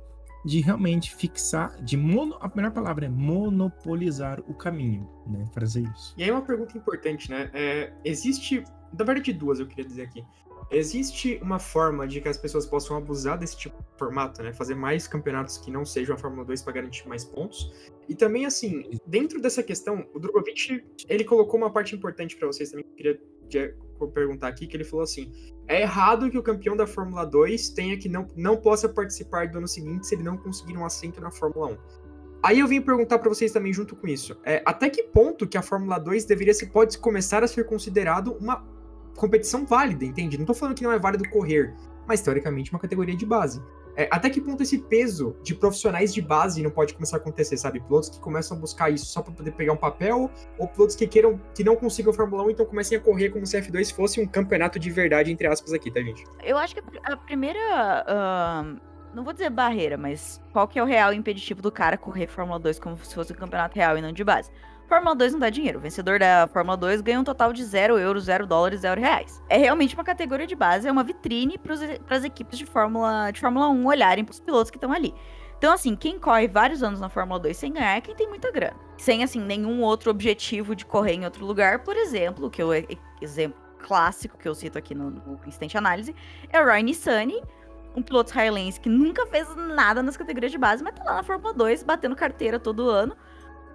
[0.45, 5.45] de realmente fixar, de mono, a melhor palavra é monopolizar o caminho, né?
[5.53, 6.15] Fazer isso.
[6.17, 7.51] E aí uma pergunta importante, né?
[7.55, 8.63] É, existe,
[8.97, 10.25] na verdade duas eu queria dizer aqui.
[10.71, 14.53] Existe uma forma de que as pessoas possam abusar desse tipo de formato, né?
[14.53, 17.73] Fazer mais campeonatos que não sejam a Fórmula 2 para garantir mais pontos.
[18.09, 22.71] E também, assim, dentro dessa questão, o Drogovic, ele colocou uma parte importante para vocês
[22.71, 23.75] também, que eu queria de-
[24.13, 25.33] perguntar aqui, que ele falou assim,
[25.67, 29.59] é errado que o campeão da Fórmula 2 tenha que não, não possa participar do
[29.59, 31.79] ano seguinte se ele não conseguir um assento na Fórmula 1.
[32.43, 35.57] Aí eu vim perguntar para vocês também junto com isso, é, até que ponto que
[35.57, 38.76] a Fórmula 2 deveria se pode começar a ser considerado uma
[39.17, 40.39] competição válida, entende?
[40.39, 41.75] Não tô falando que não é válido correr,
[42.07, 43.63] mas teoricamente uma categoria de base.
[43.97, 47.57] É, até que ponto esse peso de profissionais de base não pode começar a acontecer,
[47.57, 47.81] sabe?
[47.81, 51.07] Pilotos que começam a buscar isso só para poder pegar um papel, ou pilotos que
[51.07, 54.21] queiram que não consigam Fórmula 1, então comecem a correr como se a F2 fosse
[54.21, 56.25] um campeonato de verdade, entre aspas, aqui, tá, gente?
[56.45, 58.05] Eu acho que a primeira.
[58.07, 58.77] ahn,
[59.15, 62.59] Não vou dizer barreira, mas qual que é o real impeditivo do cara correr Fórmula
[62.59, 64.51] 2 como se fosse um campeonato real e não de base?
[64.89, 65.79] Fórmula 2 não dá dinheiro.
[65.79, 69.43] O vencedor da Fórmula 2 ganha um total de 0 euros, 0 dólares, 0 reais.
[69.49, 73.41] É realmente uma categoria de base, é uma vitrine para as equipes de Fórmula, de
[73.41, 75.15] Fórmula 1 olharem para os pilotos que estão ali.
[75.59, 78.53] Então, assim, quem corre vários anos na Fórmula 2 sem ganhar é quem tem muita
[78.53, 78.77] grana.
[78.99, 81.81] Sem, assim, nenhum outro objetivo de correr em outro lugar.
[81.81, 82.71] Por exemplo, que eu
[83.21, 86.15] exemplo clássico que eu cito aqui no, no Instant Análise
[86.51, 87.41] é o Ryan Nissany,
[87.95, 91.23] um piloto israelense que nunca fez nada nas categorias de base, mas tá lá na
[91.23, 93.17] Fórmula 2, batendo carteira todo ano.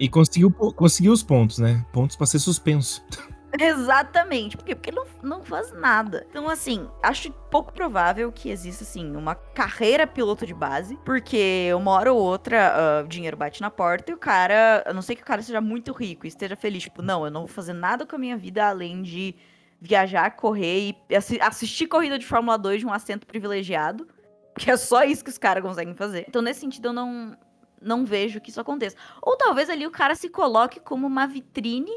[0.02, 1.86] E conseguiu, conseguiu os pontos, né?
[1.94, 3.06] Pontos para ser suspenso.
[3.60, 4.58] Exatamente.
[4.58, 4.74] Por quê?
[4.74, 6.26] Porque ele não, não faz nada.
[6.28, 11.92] Então, assim, acho pouco provável que exista, assim, uma carreira piloto de base, porque uma
[11.92, 15.16] hora ou outra uh, o dinheiro bate na porta e o cara, a não sei
[15.16, 17.74] que o cara seja muito rico e esteja feliz, tipo, não, eu não vou fazer
[17.74, 19.36] nada com a minha vida além de
[19.80, 24.08] viajar, correr e assistir corrida de Fórmula 2 de um assento privilegiado,
[24.58, 26.26] que é só isso que os caras conseguem fazer.
[26.28, 27.38] Então, nesse sentido, eu não,
[27.82, 28.96] não vejo que isso aconteça.
[29.22, 31.92] Ou talvez ali o cara se coloque como uma vitrine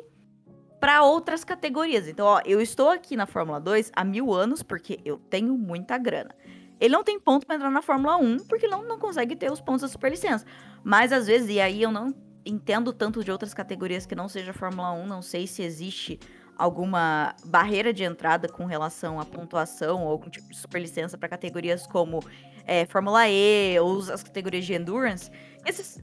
[0.81, 2.09] para outras categorias.
[2.09, 5.97] Então, ó, eu estou aqui na Fórmula 2 há mil anos porque eu tenho muita
[5.97, 6.35] grana.
[6.81, 9.61] Ele não tem ponto para entrar na Fórmula 1 porque não, não consegue ter os
[9.61, 10.44] pontos da superlicença.
[10.83, 14.53] Mas às vezes, e aí eu não entendo tanto de outras categorias que não seja
[14.53, 16.20] Fórmula 1, não sei se existe
[16.57, 21.87] alguma barreira de entrada com relação à pontuação ou algum tipo de superlicença para categorias
[21.87, 22.20] como
[22.66, 25.31] é, Fórmula E ou as categorias de Endurance.
[25.66, 26.03] Esses,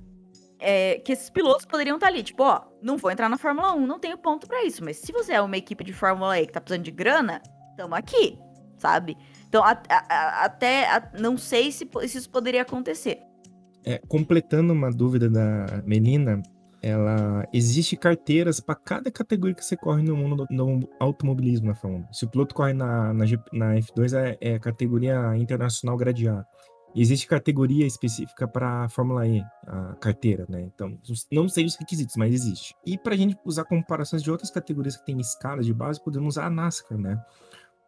[0.59, 3.73] é, que esses pilotos poderiam estar tá ali, tipo, ó, não vou entrar na Fórmula
[3.73, 4.83] 1, não tenho ponto para isso.
[4.83, 7.41] Mas se você é uma equipe de Fórmula E que tá precisando de grana,
[7.75, 8.37] tamo aqui,
[8.77, 9.17] sabe?
[9.47, 13.19] Então, a, a, a, até não sei se, se, isso poderia acontecer.
[13.83, 16.41] É, completando uma dúvida da menina,
[16.81, 21.75] ela existe carteiras para cada categoria que você corre no mundo do no automobilismo na
[21.75, 22.13] Fórmula 1.
[22.13, 26.45] Se o piloto corre na, na, na F2 é, é categoria internacional gradeada.
[26.93, 30.61] Existe categoria específica para Fórmula E, a carteira, né?
[30.61, 30.97] Então,
[31.31, 32.75] não sei os requisitos, mas existe.
[32.85, 36.35] E para a gente usar comparações de outras categorias que têm escala de base, podemos
[36.35, 37.23] usar a NASCAR, né?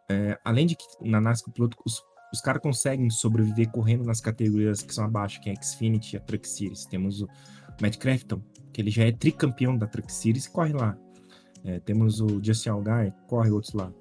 [0.09, 2.01] É, além de que na NASCAR piloto, os,
[2.33, 6.17] os caras conseguem sobreviver correndo nas categorias que são abaixo, que é a Xfinity e
[6.17, 6.85] a Truck Series.
[6.85, 7.27] Temos o
[7.81, 10.97] Matt Crafton, que ele já é tricampeão da Truck Series corre lá.
[11.65, 13.91] É, temos o Justin Allgaier, corre outros lá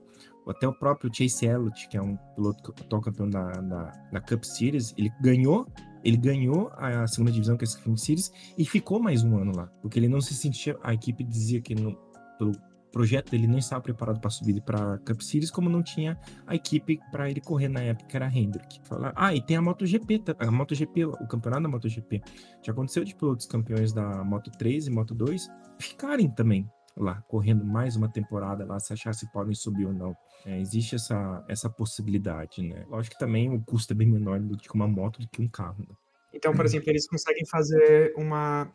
[0.51, 4.45] até o próprio Chase Elliott, que é um piloto atual campeão da, da, da, Cup
[4.45, 5.67] Series, ele ganhou,
[6.05, 9.53] ele ganhou a segunda divisão, que é a Cup Series, e ficou mais um ano
[9.55, 11.97] lá, porque ele não se sentia, a equipe dizia que no,
[12.39, 12.53] pelo
[12.93, 17.01] projeto dele não estava preparado para subir para Cup Series, como não tinha a equipe
[17.11, 18.81] para ele correr na época, que era a Hendrick.
[19.17, 22.23] Ah, e tem a MotoGP, a MotoGP, o campeonato da MotoGP.
[22.63, 27.65] Já aconteceu de pilotos campeões da Moto 3 e Moto 2 ficarem também lá, correndo
[27.65, 30.17] mais uma temporada lá, se achar se podem subir ou não.
[30.45, 32.85] É, existe essa, essa possibilidade, né?
[32.89, 35.49] Lógico que também o custo é bem menor do que uma moto do que um
[35.49, 35.85] carro.
[35.89, 35.95] Né?
[36.33, 38.71] Então, por exemplo, eles conseguem fazer uma.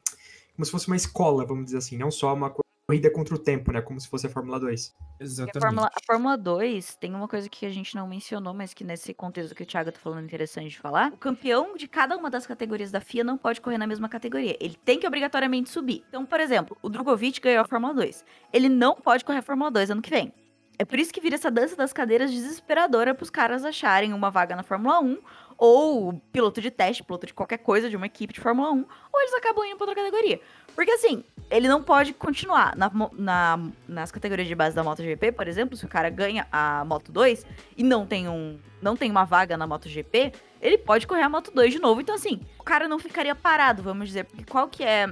[0.55, 2.49] como se fosse uma escola, vamos dizer assim, não só uma
[2.87, 3.81] corrida contra o tempo, né?
[3.81, 4.95] Como se fosse a Fórmula 2.
[5.19, 5.57] Exatamente.
[5.57, 8.85] A Fórmula, a Fórmula 2 tem uma coisa que a gente não mencionou, mas que
[8.85, 11.11] nesse contexto que o Thiago tá falando é interessante de falar.
[11.11, 14.55] O campeão de cada uma das categorias da FIA não pode correr na mesma categoria.
[14.61, 16.05] Ele tem que obrigatoriamente subir.
[16.07, 18.23] Então, por exemplo, o Drogovic ganhou a Fórmula 2.
[18.53, 20.33] Ele não pode correr a Fórmula 2 ano que vem.
[20.79, 24.29] É por isso que vira essa dança das cadeiras desesperadora para os caras acharem uma
[24.29, 25.17] vaga na Fórmula 1,
[25.57, 29.21] ou piloto de teste, piloto de qualquer coisa de uma equipe de Fórmula 1, ou
[29.21, 30.39] eles acabam indo para outra categoria.
[30.75, 35.47] Porque assim, ele não pode continuar na, na, nas categorias de base da MotoGP, por
[35.47, 39.25] exemplo, se o cara ganha a Moto 2 e não tem, um, não tem uma
[39.25, 41.99] vaga na MotoGP, ele pode correr a Moto 2 de novo.
[42.01, 45.07] Então assim, o cara não ficaria parado, vamos dizer, porque qual que é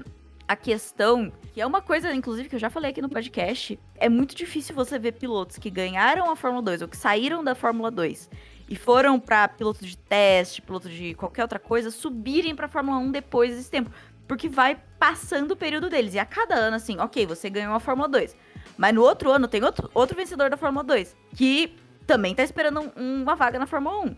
[0.47, 4.07] a questão, que é uma coisa, inclusive, que eu já falei aqui no podcast, é
[4.07, 7.89] muito difícil você ver pilotos que ganharam a Fórmula 2 ou que saíram da Fórmula
[7.89, 8.29] 2
[8.67, 13.11] e foram para piloto de teste, piloto de qualquer outra coisa, subirem para Fórmula 1
[13.11, 13.91] depois desse tempo.
[14.27, 16.15] Porque vai passando o período deles.
[16.15, 18.35] E a cada ano, assim, ok, você ganhou a Fórmula 2.
[18.75, 21.15] Mas no outro ano tem outro, outro vencedor da Fórmula 2.
[21.35, 21.75] Que
[22.07, 24.15] também tá esperando um, uma vaga na Fórmula 1.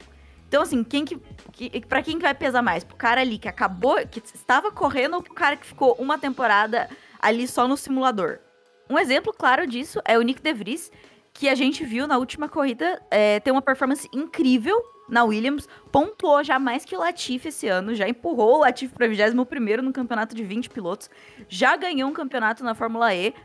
[0.47, 1.19] Então, assim, quem que,
[1.51, 1.85] que.
[1.85, 2.83] Pra quem que vai pesar mais?
[2.85, 6.89] Pro cara ali que acabou, que estava correndo, ou pro cara que ficou uma temporada
[7.19, 8.39] ali só no simulador?
[8.89, 10.89] Um exemplo claro disso é o Nick DeVries,
[11.37, 14.75] que a gente viu na última corrida é, ter uma performance incrível
[15.07, 19.07] na Williams, pontuou já mais que o Latifi esse ano, já empurrou o Latifi para
[19.07, 21.11] 21 no campeonato de 20 pilotos,
[21.47, 23.35] já ganhou um campeonato na Fórmula E,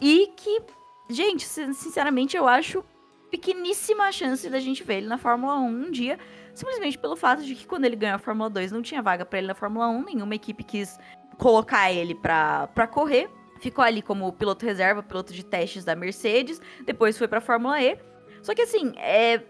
[0.00, 0.62] e que,
[1.08, 2.84] gente, sinceramente eu acho
[3.30, 6.18] pequeníssima a chance da gente ver ele na Fórmula 1 um dia,
[6.52, 9.38] simplesmente pelo fato de que quando ele ganhou a Fórmula 2 não tinha vaga para
[9.38, 10.98] ele na Fórmula 1, nenhuma equipe quis
[11.38, 13.30] colocar ele para correr.
[13.62, 17.96] Ficou ali como piloto reserva, piloto de testes da Mercedes, depois foi para Fórmula E.
[18.42, 19.40] Só que assim, é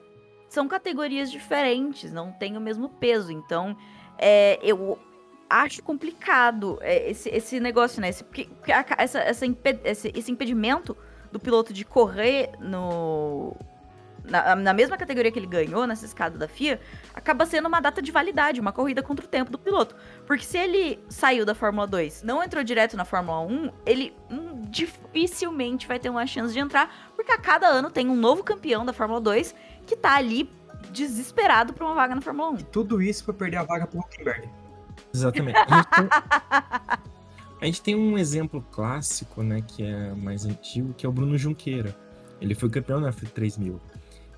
[0.52, 3.32] são categorias diferentes, não tem o mesmo peso.
[3.32, 3.74] Então,
[4.18, 4.98] é, eu
[5.48, 8.10] acho complicado é, esse, esse negócio, né?
[8.10, 8.22] Esse,
[8.98, 9.46] essa, essa
[10.14, 10.94] esse impedimento
[11.32, 13.56] do piloto de correr no.
[14.24, 16.80] Na, na mesma categoria que ele ganhou nessa escada da FIA,
[17.14, 19.96] acaba sendo uma data de validade, uma corrida contra o tempo do piloto.
[20.26, 24.62] Porque se ele saiu da Fórmula 2, não entrou direto na Fórmula 1, ele hum,
[24.68, 28.84] dificilmente vai ter uma chance de entrar, porque a cada ano tem um novo campeão
[28.84, 29.54] da Fórmula 2
[29.86, 30.48] que tá ali
[30.90, 32.56] desesperado por uma vaga na Fórmula 1.
[32.70, 34.48] Tudo isso pra perder a vaga pro Huckenberg.
[35.14, 35.58] Exatamente.
[35.68, 36.08] A gente, tem,
[37.60, 41.38] a gente tem um exemplo clássico, né, que é mais antigo, que é o Bruno
[41.38, 41.96] Junqueira.
[42.40, 43.78] Ele foi campeão na F3000.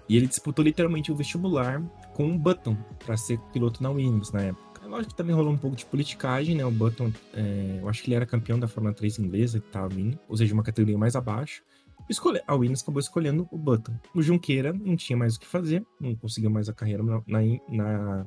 [0.08, 1.82] E ele disputou literalmente o vestibular
[2.14, 4.82] com o Button para ser piloto na Williams na época.
[4.84, 6.64] É lógico que também rolou um pouco de politicagem, né?
[6.64, 9.88] O Button, é, eu acho que ele era campeão da Fórmula 3 inglesa que tava
[9.88, 11.62] vindo, ou seja, uma categoria mais abaixo.
[12.08, 13.94] Escolhe, a Williams acabou escolhendo o Button.
[14.14, 17.40] O Junqueira não tinha mais o que fazer, não conseguiu mais a carreira na, na,
[17.68, 18.26] na,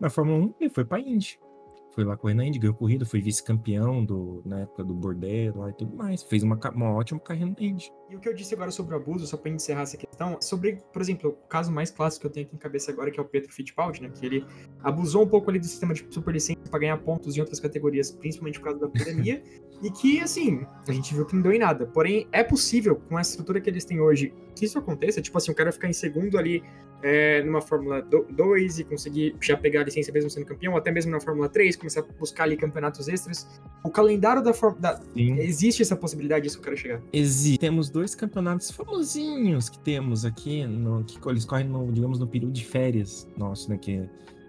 [0.00, 1.38] na Fórmula 1 e foi pra Indy.
[1.94, 5.70] Foi lá correr na Indy, ganhou corrida, foi vice-campeão do, na época do Bordello lá
[5.70, 6.24] e tudo mais.
[6.24, 7.92] Fez uma, uma ótima carreira na Indy.
[8.10, 10.78] E o que eu disse agora sobre o abuso, só pra encerrar essa questão, sobre,
[10.92, 13.22] por exemplo, o caso mais clássico que eu tenho aqui em cabeça agora, que é
[13.22, 14.10] o Pedro Fittipaldi, né?
[14.12, 14.44] Que ele
[14.82, 18.58] abusou um pouco ali do sistema de superlicença pra ganhar pontos em outras categorias, principalmente
[18.58, 19.40] por causa da pandemia,
[19.80, 21.86] e que, assim, a gente viu que não deu em nada.
[21.86, 25.22] Porém, é possível, com a estrutura que eles têm hoje, que isso aconteça.
[25.22, 26.62] Tipo assim, o cara ficar em segundo ali
[27.04, 30.90] é, numa Fórmula 2 e conseguir já pegar a licença mesmo sendo campeão, ou até
[30.90, 33.46] mesmo na Fórmula 3, começar a buscar ali campeonatos extras.
[33.84, 35.00] O calendário da Fórmula.
[35.14, 35.38] Sim.
[35.38, 37.02] Existe essa possibilidade, isso que eu quero chegar.
[37.12, 37.58] Existe.
[37.58, 42.52] Temos dois campeonatos famosinhos que temos aqui, no, que eles correm, no, digamos, no período
[42.52, 43.76] de férias nosso, né?
[43.76, 44.08] Que é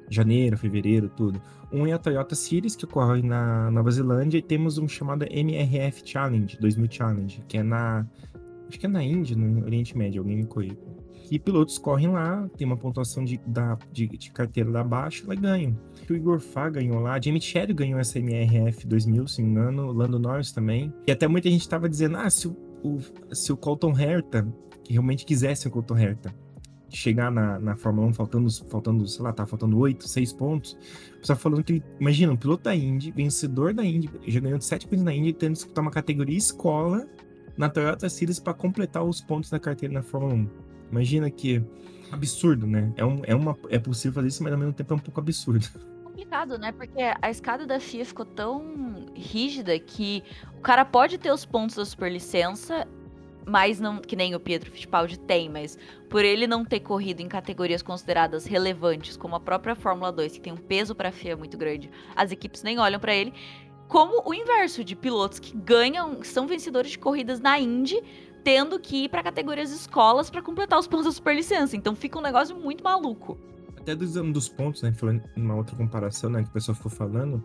[0.10, 1.42] janeiro, fevereiro, tudo.
[1.72, 6.04] Um é a Toyota Series, que ocorre na Nova Zelândia, e temos um chamado MRF
[6.06, 8.08] Challenge, 2000 Challenge, que é na.
[8.68, 10.78] Acho que é na Índia, no Oriente Médio, alguém me corrija.
[11.28, 15.36] Que pilotos correm lá, tem uma pontuação de, da, de, de carteira lá abaixo, e
[15.36, 15.76] ganham.
[16.08, 19.92] O Igor Fá ganhou lá, Jamie Cherry ganhou essa MRF 2000, se não me engano,
[19.92, 20.94] Lando Norris também.
[21.08, 24.48] E até muita gente tava dizendo, ah, se o, o- se o Colton Herta,
[24.84, 26.32] que realmente quisesse o Colton Herta,
[26.92, 30.78] chegar na, na Fórmula 1 faltando, faltando, sei lá, tá faltando 8, 6 pontos,
[31.20, 35.04] pessoal falando que, imagina, um piloto da Indy, vencedor da Indy, já ganhou 7 pontos
[35.04, 37.06] na Indy, tendo que disputar uma categoria escola
[37.58, 40.65] na Toyota Series para completar os pontos da carteira na Fórmula 1.
[40.92, 41.64] Imagina que
[42.12, 42.94] absurdo, né?
[42.96, 45.20] É, um, é, uma, é possível fazer isso, mas ao mesmo tempo é um pouco
[45.20, 45.68] absurdo.
[46.16, 46.72] complicado, né?
[46.72, 50.24] Porque a escada da FIA ficou tão rígida que
[50.58, 52.88] o cara pode ter os pontos da superlicença,
[53.46, 55.78] mas não que nem o Pietro Fittipaldi tem, mas
[56.10, 60.42] por ele não ter corrido em categorias consideradas relevantes, como a própria Fórmula 2, que
[60.42, 63.34] tem um peso para a FIA muito grande, as equipes nem olham para ele.
[63.88, 68.02] Como o inverso de pilotos que ganham, são vencedores de corridas na Indy,
[68.46, 71.76] tendo que ir para categorias escolas para completar os pontos da superlicença.
[71.76, 73.38] Então fica um negócio muito maluco.
[73.76, 74.94] Até dos anos dos pontos, né?
[74.94, 76.44] Falando uma outra comparação, né?
[76.44, 77.44] Que o pessoal ficou falando.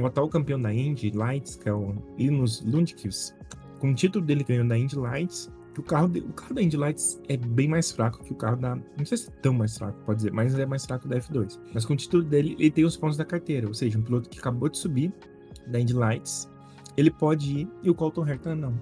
[0.00, 3.34] O atual campeão da Indy Lights, que é o Linus Lundqvist,
[3.80, 6.76] com o título dele ganhando da Indy Lights, o carro, de- o carro da Indy
[6.76, 8.76] Lights é bem mais fraco que o carro da.
[8.76, 11.58] Não sei se é tão mais fraco, pode dizer, mas é mais fraco da F2.
[11.74, 13.66] Mas com o título dele, ele tem os pontos da carteira.
[13.66, 15.12] Ou seja, um piloto que acabou de subir
[15.66, 16.48] da Indy Lights,
[16.96, 18.74] ele pode ir e o Colton Herta não.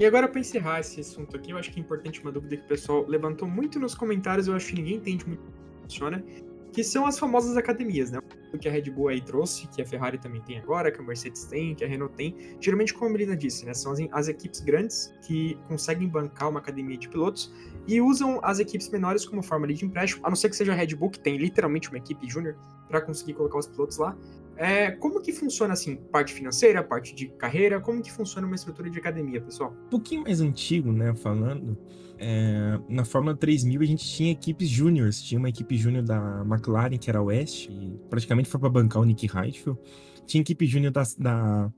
[0.00, 2.62] E agora, pra encerrar esse assunto aqui, eu acho que é importante uma dúvida que
[2.62, 6.24] o pessoal levantou muito nos comentários, eu acho que ninguém entende muito como funciona,
[6.72, 8.18] que são as famosas academias, né?
[8.50, 11.02] O que a Red Bull aí trouxe, que a Ferrari também tem agora, que a
[11.02, 12.34] Mercedes tem, que a Renault tem.
[12.58, 13.74] Geralmente, como a Melina disse, né?
[13.74, 17.52] São as, as equipes grandes que conseguem bancar uma academia de pilotos
[17.86, 20.74] e usam as equipes menores como forma de empréstimo, a não ser que seja a
[20.74, 22.56] Red Bull, que tem literalmente uma equipe júnior
[22.88, 24.16] para conseguir colocar os pilotos lá.
[24.62, 28.90] É, como que funciona assim, parte financeira, parte de carreira, como que funciona uma estrutura
[28.90, 29.74] de academia, pessoal?
[29.86, 31.78] um pouquinho mais antigo, né, falando,
[32.18, 36.98] é, na Fórmula 3000 a gente tinha equipes júniores, tinha uma equipe júnior da McLaren,
[36.98, 39.80] que era a West, e praticamente foi para bancar o Nick Heidfeld,
[40.26, 41.72] tinha equipe júnior da, da,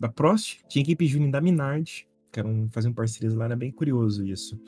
[0.00, 4.24] da Prost, tinha equipe júnior da Minardi, que eram fazendo parcerias lá, era bem curioso
[4.24, 4.58] isso.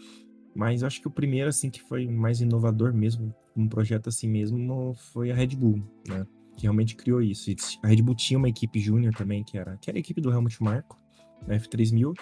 [0.55, 4.29] Mas eu acho que o primeiro, assim, que foi mais inovador mesmo, um projeto assim
[4.29, 6.27] mesmo, foi a Red Bull, né?
[6.57, 7.51] Que realmente criou isso.
[7.51, 10.21] E A Red Bull tinha uma equipe júnior também, que era, que era a equipe
[10.21, 10.99] do Helmut Marko,
[11.47, 12.15] na F3000,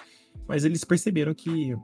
[0.48, 1.76] mas eles perceberam que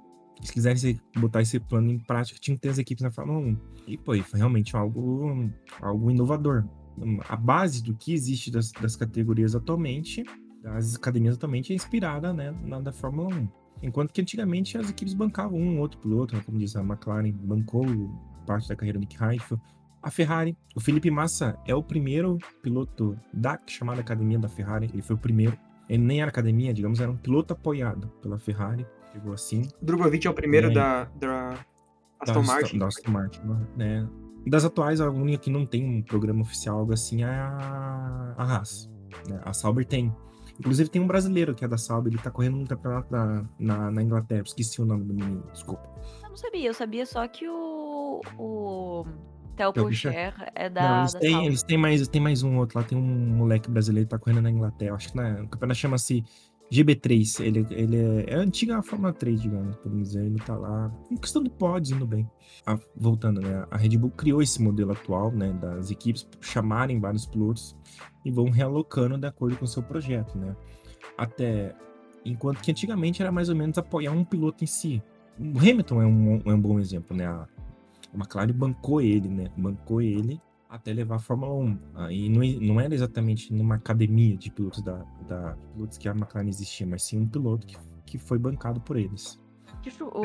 [0.43, 3.57] se quisessem botar esse plano em prática, tinha que ter as equipes na Fórmula 1.
[3.87, 5.51] E, pô, foi realmente algo,
[5.81, 6.65] algo inovador.
[7.29, 10.25] A base do que existe das, das categorias atualmente,
[10.63, 13.49] das academias atualmente, é inspirada né, na da Fórmula 1.
[13.83, 17.85] Enquanto que antigamente as equipes bancavam um outro piloto, né, como diz a McLaren, bancou
[18.47, 19.63] parte da carreira do Nick Heidfeld.
[20.03, 25.03] A Ferrari, o Felipe Massa é o primeiro piloto da chamada academia da Ferrari, ele
[25.03, 25.59] foi o primeiro.
[25.89, 29.69] Ele nem era academia, digamos, era um piloto apoiado pela Ferrari, chegou assim.
[29.83, 31.59] Drogovic é o primeiro da, da,
[32.21, 32.79] Aston da, Martin.
[32.79, 33.41] Da Aston Martin,
[33.77, 34.09] né?
[34.47, 38.45] Das atuais, a única que não tem um programa oficial, algo assim, é a, a
[38.45, 38.89] Haas.
[39.29, 39.41] Né?
[39.45, 40.15] A Sauber tem.
[40.59, 43.91] Inclusive tem um brasileiro que é da Sauber, ele tá correndo um campeonato na, na,
[43.91, 44.43] na Inglaterra.
[44.45, 45.89] Esqueci o nome do menino, desculpa.
[46.23, 48.21] Eu não sabia, eu sabia só que o.
[48.37, 49.05] O.
[49.59, 50.89] Theo Pocher é da.
[50.89, 53.69] Não, eles, da têm, eles têm mais, tem mais um outro lá, tem um moleque
[53.69, 54.95] brasileiro que tá correndo na Inglaterra.
[54.95, 56.25] Acho que na, o campeonato chama-se
[56.71, 57.45] GB3.
[57.45, 60.25] Ele, ele é, é a antiga Fórmula 3, digamos, podemos dizer.
[60.25, 60.93] Ele tá lá.
[61.11, 62.31] Em questão de pods, indo bem.
[62.65, 63.67] Ah, voltando, né?
[63.71, 65.53] A Red Bull criou esse modelo atual, né?
[65.55, 67.77] Das equipes chamarem vários pilotos
[68.25, 70.55] e vão realocando de acordo com o seu projeto, né?
[71.17, 71.75] Até.
[72.25, 75.03] Enquanto que antigamente era mais ou menos apoiar um piloto em si.
[75.39, 77.27] O Hamilton é um, é um bom exemplo, né?
[77.27, 77.47] A,
[78.13, 79.51] a McLaren bancou ele, né?
[79.57, 81.79] Bancou ele até levar a Fórmula 1.
[81.95, 86.49] Aí não, não era exatamente numa academia de pilotos da, da pilotos que a McLaren
[86.49, 89.41] existia, mas sim um piloto que, que foi bancado por eles.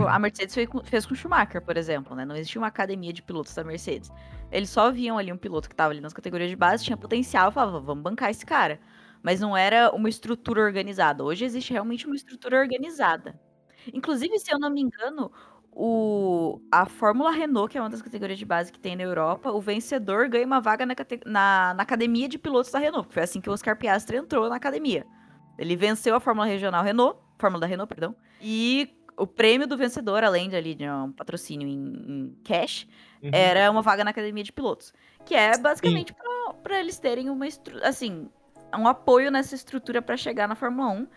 [0.08, 0.68] a Mercedes fez
[1.06, 2.26] com, o Schumacher, por exemplo, né?
[2.26, 4.12] Não existia uma academia de pilotos da Mercedes.
[4.52, 7.50] Eles só viam ali um piloto que tava ali nas categorias de base, tinha potencial,
[7.50, 8.80] e falavam, vamos bancar esse cara.
[9.22, 11.24] Mas não era uma estrutura organizada.
[11.24, 13.40] Hoje existe realmente uma estrutura organizada.
[13.94, 15.32] Inclusive, se eu não me engano,
[15.76, 19.52] o, a Fórmula Renault, que é uma das categorias de base que tem na Europa,
[19.52, 20.94] o vencedor ganha uma vaga na,
[21.26, 23.08] na- na academia de pilotos da Renault.
[23.12, 25.06] Foi assim que o Oscar Piastri entrou na academia.
[25.58, 30.24] Ele venceu a Fórmula Regional Renault, Fórmula da Renault, perdão, e o prêmio do vencedor,
[30.24, 31.74] além de, ali, de um patrocínio em,
[32.08, 32.88] em cash,
[33.22, 33.30] Uhum.
[33.32, 34.92] era uma vaga na academia de pilotos.
[35.24, 36.14] Que é basicamente
[36.62, 37.46] pra eles terem uma
[37.82, 38.28] assim,
[38.78, 41.08] um apoio nessa estrutura pra chegar na Fórmula 1.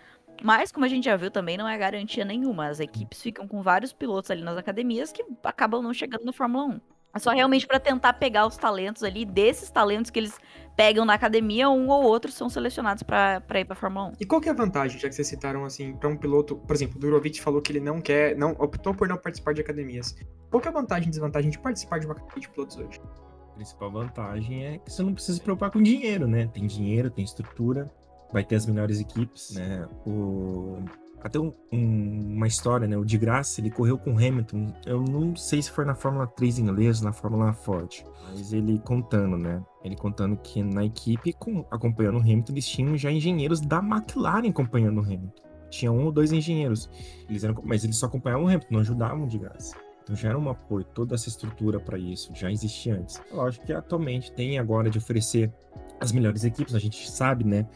[0.43, 2.69] Mas, como a gente já viu, também não é garantia nenhuma.
[2.69, 6.67] As equipes ficam com vários pilotos ali nas academias que acabam não chegando na Fórmula
[6.67, 6.81] 1.
[7.17, 10.39] É só realmente pra tentar pegar os talentos ali, desses talentos que eles
[10.77, 14.13] pegam na academia, um ou outro são selecionados pra pra ir pra Fórmula 1.
[14.21, 16.77] E qual que é a vantagem, já que vocês citaram assim, pra um piloto, por
[16.77, 20.15] exemplo, o Durovic falou que ele não quer, não optou por não participar de academias.
[20.51, 23.01] Qual que é a vantagem e desvantagem de participar de uma academia de pilotos hoje?
[23.01, 26.51] A principal vantagem é que você não precisa se preocupar com dinheiro, né?
[26.53, 27.91] Tem dinheiro, tem estrutura,
[28.33, 29.87] vai ter as melhores equipes, né?
[30.07, 30.79] O...
[31.23, 32.97] Até um- um- uma história, né?
[32.97, 34.73] O de graça, ele correu com o Hamilton.
[34.85, 38.05] Eu não sei se foi na Fórmula 3 inglesa, na Fórmula Ford.
[38.29, 39.63] Mas ele contando, né?
[39.83, 44.49] Ele contando que na equipe, com- acompanhando o Hamilton, eles tinham já engenheiros da McLaren
[44.51, 45.43] acompanhando o Hamilton.
[45.71, 46.89] Tinha um ou dois engenheiros.
[47.29, 49.75] Eles eram, mas eles só acompanhavam o Hamilton, não ajudavam de graça.
[50.05, 53.21] Então já era um apoio, toda essa estrutura para isso, já existia antes.
[53.33, 55.53] Lógico que atualmente tem agora de oferecer
[55.99, 57.67] as melhores equipes, a gente sabe, né?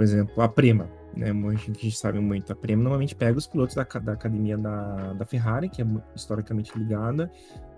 [0.00, 1.26] Por exemplo, a Prema, né?
[1.30, 2.50] A gente sabe muito.
[2.50, 5.86] A Prema normalmente pega os pilotos da, da academia da, da Ferrari, que é
[6.16, 7.30] historicamente ligada,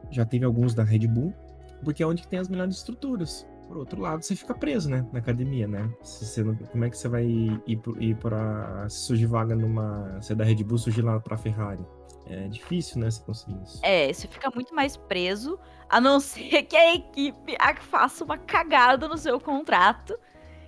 [0.09, 1.35] já teve alguns da Red Bull,
[1.83, 3.45] porque é onde que tem as melhores estruturas.
[3.67, 5.05] Por outro lado, você fica preso, né?
[5.13, 5.91] Na academia, né?
[6.05, 10.21] Se você não- como é que você vai ir, ir para se surgir vaga numa.
[10.23, 11.85] Se é da Red Bull, surgir lá pra Ferrari?
[12.27, 13.11] É difícil, né?
[13.11, 13.81] Você conseguir isso.
[13.85, 15.59] É, você fica muito mais preso,
[15.91, 20.17] a não ser que a equipe faça uma cagada no seu contrato,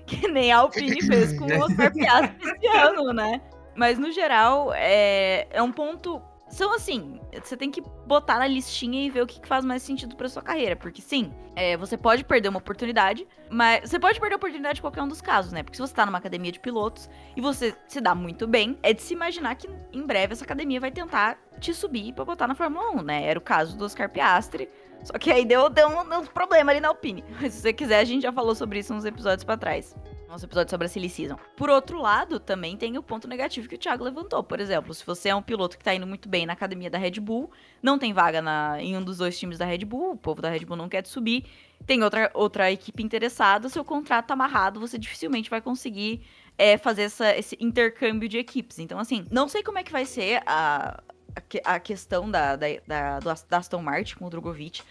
[0.21, 3.41] que nem a Alpine fez com o Oscar Piastri esse ano, né?
[3.75, 6.23] Mas no geral, é, é um ponto.
[6.49, 10.15] São assim, você tem que botar na listinha e ver o que faz mais sentido
[10.15, 10.77] pra sua carreira.
[10.77, 14.83] Porque sim, é, você pode perder uma oportunidade, mas você pode perder a oportunidade em
[14.83, 15.63] qualquer um dos casos, né?
[15.63, 18.93] Porque se você tá numa academia de pilotos e você se dá muito bem, é
[18.93, 22.55] de se imaginar que em breve essa academia vai tentar te subir pra botar na
[22.55, 23.25] Fórmula 1, né?
[23.25, 24.69] Era o caso do Oscar Piastri.
[25.05, 27.23] Só que aí deu, deu um, um problema ali na Alpine.
[27.41, 29.95] Mas se você quiser, a gente já falou sobre isso uns episódios pra trás.
[30.29, 31.37] Nosso episódio sobre a Silly Season.
[31.57, 34.43] Por outro lado, também tem o ponto negativo que o Thiago levantou.
[34.43, 36.99] Por exemplo, se você é um piloto que tá indo muito bem na academia da
[36.99, 40.17] Red Bull, não tem vaga na, em um dos dois times da Red Bull, o
[40.17, 41.45] povo da Red Bull não quer te subir,
[41.87, 46.23] tem outra, outra equipe interessada, seu contrato tá amarrado, você dificilmente vai conseguir
[46.59, 48.79] é, fazer essa- esse intercâmbio de equipes.
[48.81, 51.01] Então, assim, não sei como é que vai ser a,
[51.35, 54.83] a, que- a questão da, da, da, da Aston Martin com o Drogovic.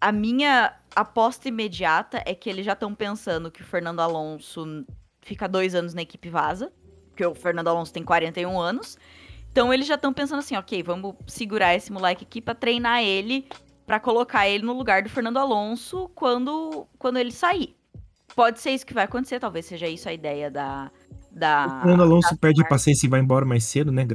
[0.00, 4.86] A minha aposta imediata é que eles já estão pensando que o Fernando Alonso
[5.20, 6.72] fica dois anos na equipe vaza,
[7.08, 8.96] porque o Fernando Alonso tem 41 anos.
[9.52, 13.46] Então eles já estão pensando assim, ok, vamos segurar esse moleque aqui pra treinar ele,
[13.86, 17.76] pra colocar ele no lugar do Fernando Alonso quando, quando ele sair.
[18.34, 20.90] Pode ser isso que vai acontecer, talvez seja isso a ideia da.
[21.32, 24.06] Da O Fernando Alonso perde a paciência e vai embora mais cedo, né?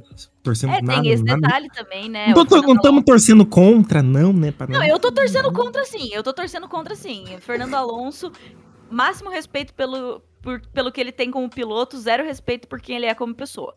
[0.44, 1.02] Torcendo é, nada.
[1.02, 1.42] tem esse nada.
[1.42, 2.28] detalhe também, né?
[2.28, 4.52] Não O Fernando estamos Alonso- torcendo contra, não, né?
[4.52, 6.10] pra Não, eu tô torcendo contra sim.
[6.12, 7.26] Eu tô torcendo contra sim.
[7.40, 8.32] Fernando Alonso,
[8.92, 13.06] máximo respeito pelo, por- pelo que ele tem como piloto, zero respeito por quem ele
[13.06, 13.74] é como pessoa.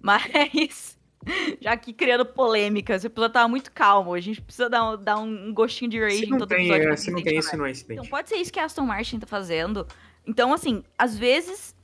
[0.00, 0.98] Mas,
[1.60, 4.14] já que criando polêmica, esse episódio tava muito calmo.
[4.14, 6.92] A gente precisa dar um, dar um gostinho de rage em não todo tem, episódio.
[6.92, 8.08] é, se não tem isso, não é Então, incidente.
[8.10, 9.86] pode ser isso que a Aston Martin tá fazendo.
[10.26, 11.74] Então, assim, às vezes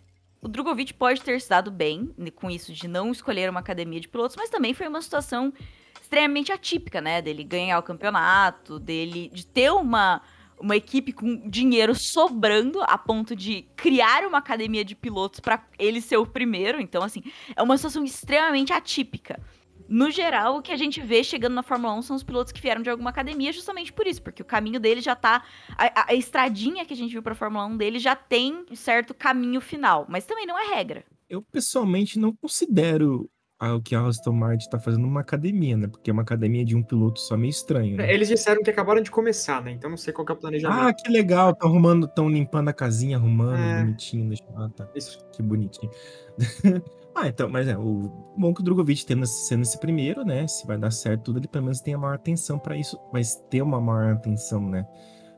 [0.41, 4.01] o Drogovic pode ter se dado bem né, com isso de não escolher uma academia
[4.01, 5.53] de pilotos, mas também foi uma situação
[6.01, 7.21] extremamente atípica, né?
[7.21, 10.23] Dele ganhar o campeonato, dele de ter uma,
[10.59, 16.01] uma equipe com dinheiro sobrando a ponto de criar uma academia de pilotos para ele
[16.01, 16.81] ser o primeiro.
[16.81, 17.23] Então, assim,
[17.55, 19.41] é uma situação extremamente atípica.
[19.89, 22.61] No geral, o que a gente vê chegando na Fórmula 1 são os pilotos que
[22.61, 25.45] vieram de alguma academia justamente por isso, porque o caminho dele já tá.
[25.77, 29.15] A, a estradinha que a gente viu pra Fórmula 1 dele já tem um certo
[29.15, 31.05] caminho final, mas também não é regra.
[31.29, 33.29] Eu pessoalmente não considero
[33.61, 35.89] o que a Aston Martin tá fazendo uma academia, né?
[35.89, 37.97] Porque é uma academia de um piloto só meio estranho.
[37.97, 38.11] Né?
[38.11, 39.73] É, eles disseram que acabaram de começar, né?
[39.73, 40.81] Então não sei qual é o planejamento.
[40.81, 43.83] Ah, que legal, estão arrumando, estão limpando a casinha, arrumando, é.
[43.83, 44.29] bonitinho.
[44.29, 44.45] Deixa...
[44.57, 44.89] Ah, tá.
[44.95, 45.19] Isso.
[45.33, 45.91] Que bonitinho.
[47.19, 50.47] Ah, então, mas é, o bom que o Drogovic tendo, sendo esse primeiro, né?
[50.47, 53.37] Se vai dar certo tudo, ele pelo menos tem a maior atenção para isso, mas
[53.49, 54.87] ter uma maior atenção, né?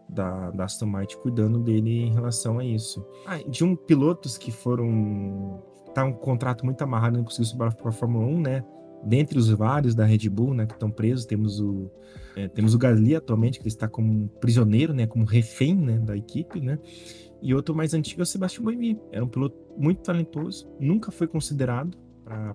[0.08, 3.06] Da, da Aston Martin cuidando dele em relação a isso.
[3.24, 5.62] Ah, de um pilotos que foram.
[5.94, 8.64] Tá um contrato muito amarrado, não conseguiu subir para a Fórmula 1, né?
[9.04, 11.88] Dentre os vários da Red Bull, né, que estão presos, temos o
[12.34, 16.60] é, temos o Gasly atualmente que está como prisioneiro, né, como refém, né, da equipe,
[16.60, 16.78] né?
[17.40, 19.00] E outro mais antigo é o Sebastian Buemi.
[19.12, 21.96] Era um piloto muito talentoso, nunca foi considerado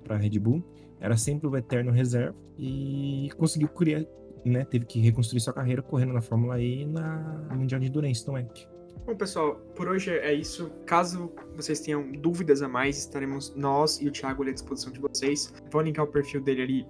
[0.04, 0.64] para a Red Bull,
[1.00, 4.06] era sempre o eterno reserva e conseguiu criar,
[4.46, 4.64] né?
[4.66, 8.38] Teve que reconstruir sua carreira correndo na Fórmula E e na Mundial de Endurance, não
[8.38, 8.46] é?
[9.06, 10.70] Bom, pessoal, por hoje é isso.
[10.86, 15.00] Caso vocês tenham dúvidas a mais, estaremos nós e o Thiago ali à disposição de
[15.00, 15.54] vocês.
[15.72, 16.88] Vou linkar o perfil dele ali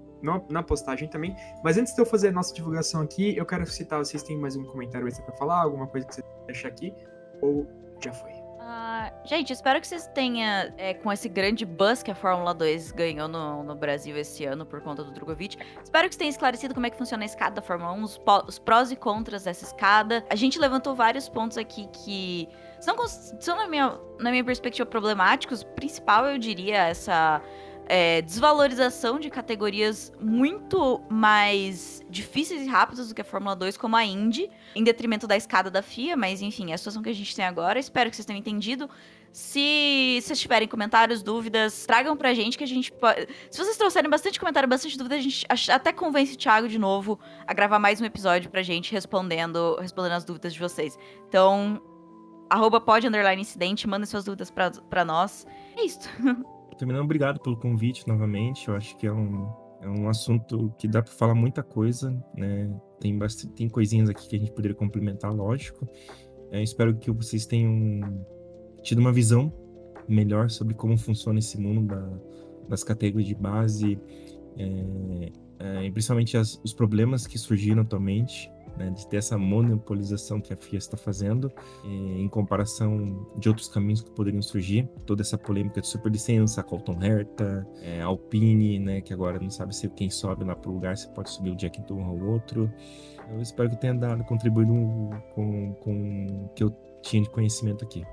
[0.50, 1.36] na postagem também.
[1.64, 4.56] Mas antes de eu fazer a nossa divulgação aqui, eu quero citar, vocês têm mais
[4.56, 6.94] um comentário extra para falar, alguma coisa que vocês deixar aqui?
[7.42, 7.68] Ou
[8.04, 8.32] já foi.
[8.32, 12.94] Uh, gente, espero que vocês tenham, é, com esse grande buzz que a Fórmula 2
[12.94, 16.74] ganhou no, no, Brasil esse ano por conta do Drogovic, espero que vocês tenham esclarecido
[16.74, 19.66] como é que funciona a escada da Fórmula 1, os, os prós e contras dessa
[19.66, 20.24] escada.
[20.30, 22.48] A gente levantou vários pontos aqui que
[22.80, 25.62] são, são na, minha, na minha perspectiva, problemáticos.
[25.62, 27.42] O principal, eu diria, essa
[27.88, 33.96] é, desvalorização de categorias muito mais difíceis e rápidas do que a Fórmula 2, como
[33.96, 37.14] a Indy, em detrimento da escada da FIA, mas enfim, é a situação que a
[37.14, 37.80] gente tem agora.
[37.80, 38.90] Espero que vocês tenham entendido.
[39.32, 43.28] Se vocês tiverem comentários, dúvidas, tragam pra gente que a gente pode.
[43.50, 47.20] Se vocês trouxerem bastante comentário, bastante dúvida, a gente até convence o Thiago de novo
[47.48, 51.00] a gravar mais um episódio pra gente respondendo, respondendo as dúvidas de vocês.
[51.28, 51.82] Então,
[52.48, 55.48] arroba underline incidente, mandem suas dúvidas pra, pra nós.
[55.76, 56.08] É isso.
[56.78, 58.68] Terminando, obrigado pelo convite novamente.
[58.68, 59.52] Eu acho que é um,
[59.82, 62.74] é um assunto que dá para falar muita coisa, né?
[63.00, 65.88] Tem, bastante, tem coisinhas aqui que a gente poderia complementar, lógico.
[66.52, 68.26] É, espero que vocês tenham
[68.82, 69.52] tido uma visão
[70.08, 72.20] melhor sobre como funciona esse mundo da,
[72.68, 74.00] das categorias de base,
[74.58, 80.54] é, é, principalmente as, os problemas que surgiram atualmente né, de ter essa monopolização que
[80.54, 81.52] a FIA está fazendo,
[81.84, 87.68] em comparação de outros caminhos que poderiam surgir, toda essa polêmica de superlicença, Colton Herta,
[87.82, 91.10] é, Alpine, né, que agora não sabe se quem sobe lá para o lugar, se
[91.10, 92.72] pode subir o Jack Turra ou outro.
[93.32, 94.74] Eu espero que tenha dado, contribuído
[95.34, 98.04] com, com o que eu tinha de conhecimento aqui.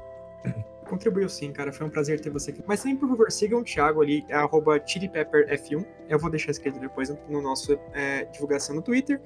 [0.89, 1.73] Contribuiu sim, cara.
[1.73, 2.65] Foi um prazer ter você aqui.
[2.67, 5.87] Mas também, por favor, sigam o Thiago ali, é arroba chilipepperf1.
[6.09, 9.21] Eu vou deixar escrito depois no nosso é, divulgação no Twitter.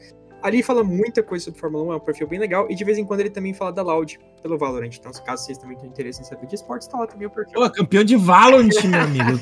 [0.44, 2.66] Ali fala muita coisa sobre Fórmula 1, é um perfil bem legal.
[2.70, 4.90] E de vez em quando ele também fala da Loud pelo Valorant.
[4.94, 7.54] Então, caso vocês também tenham interesse em saber de esportes, tá lá também o perfil.
[7.54, 9.40] Pô, campeão de Valorant, meu amigo.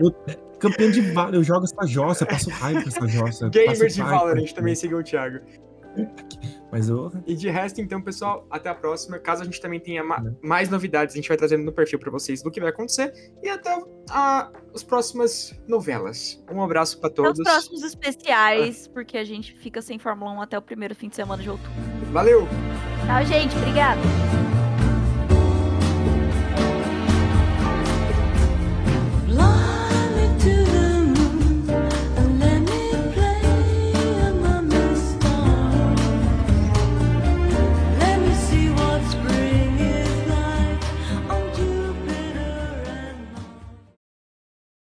[0.00, 0.10] Eu,
[0.58, 3.50] campeão de Valorant, eu jogo essa jossa, passo raiva com essa jossa.
[3.50, 5.40] Gamers de Valorant também sigam o Thiago.
[6.70, 7.10] Mas eu...
[7.26, 9.18] E de resto, então, pessoal, até a próxima.
[9.18, 10.34] Caso a gente também tenha ma né?
[10.42, 13.12] mais novidades, a gente vai trazendo no perfil para vocês do que vai acontecer.
[13.42, 16.42] E até a, as próximas novelas.
[16.50, 17.40] Um abraço para todos.
[17.40, 18.90] Até os próximos especiais, ah.
[18.92, 21.72] porque a gente fica sem Fórmula 1 até o primeiro fim de semana de outubro.
[22.12, 22.46] Valeu!
[23.06, 23.56] Tchau, gente.
[23.56, 24.00] Obrigada.
[29.28, 29.67] Love.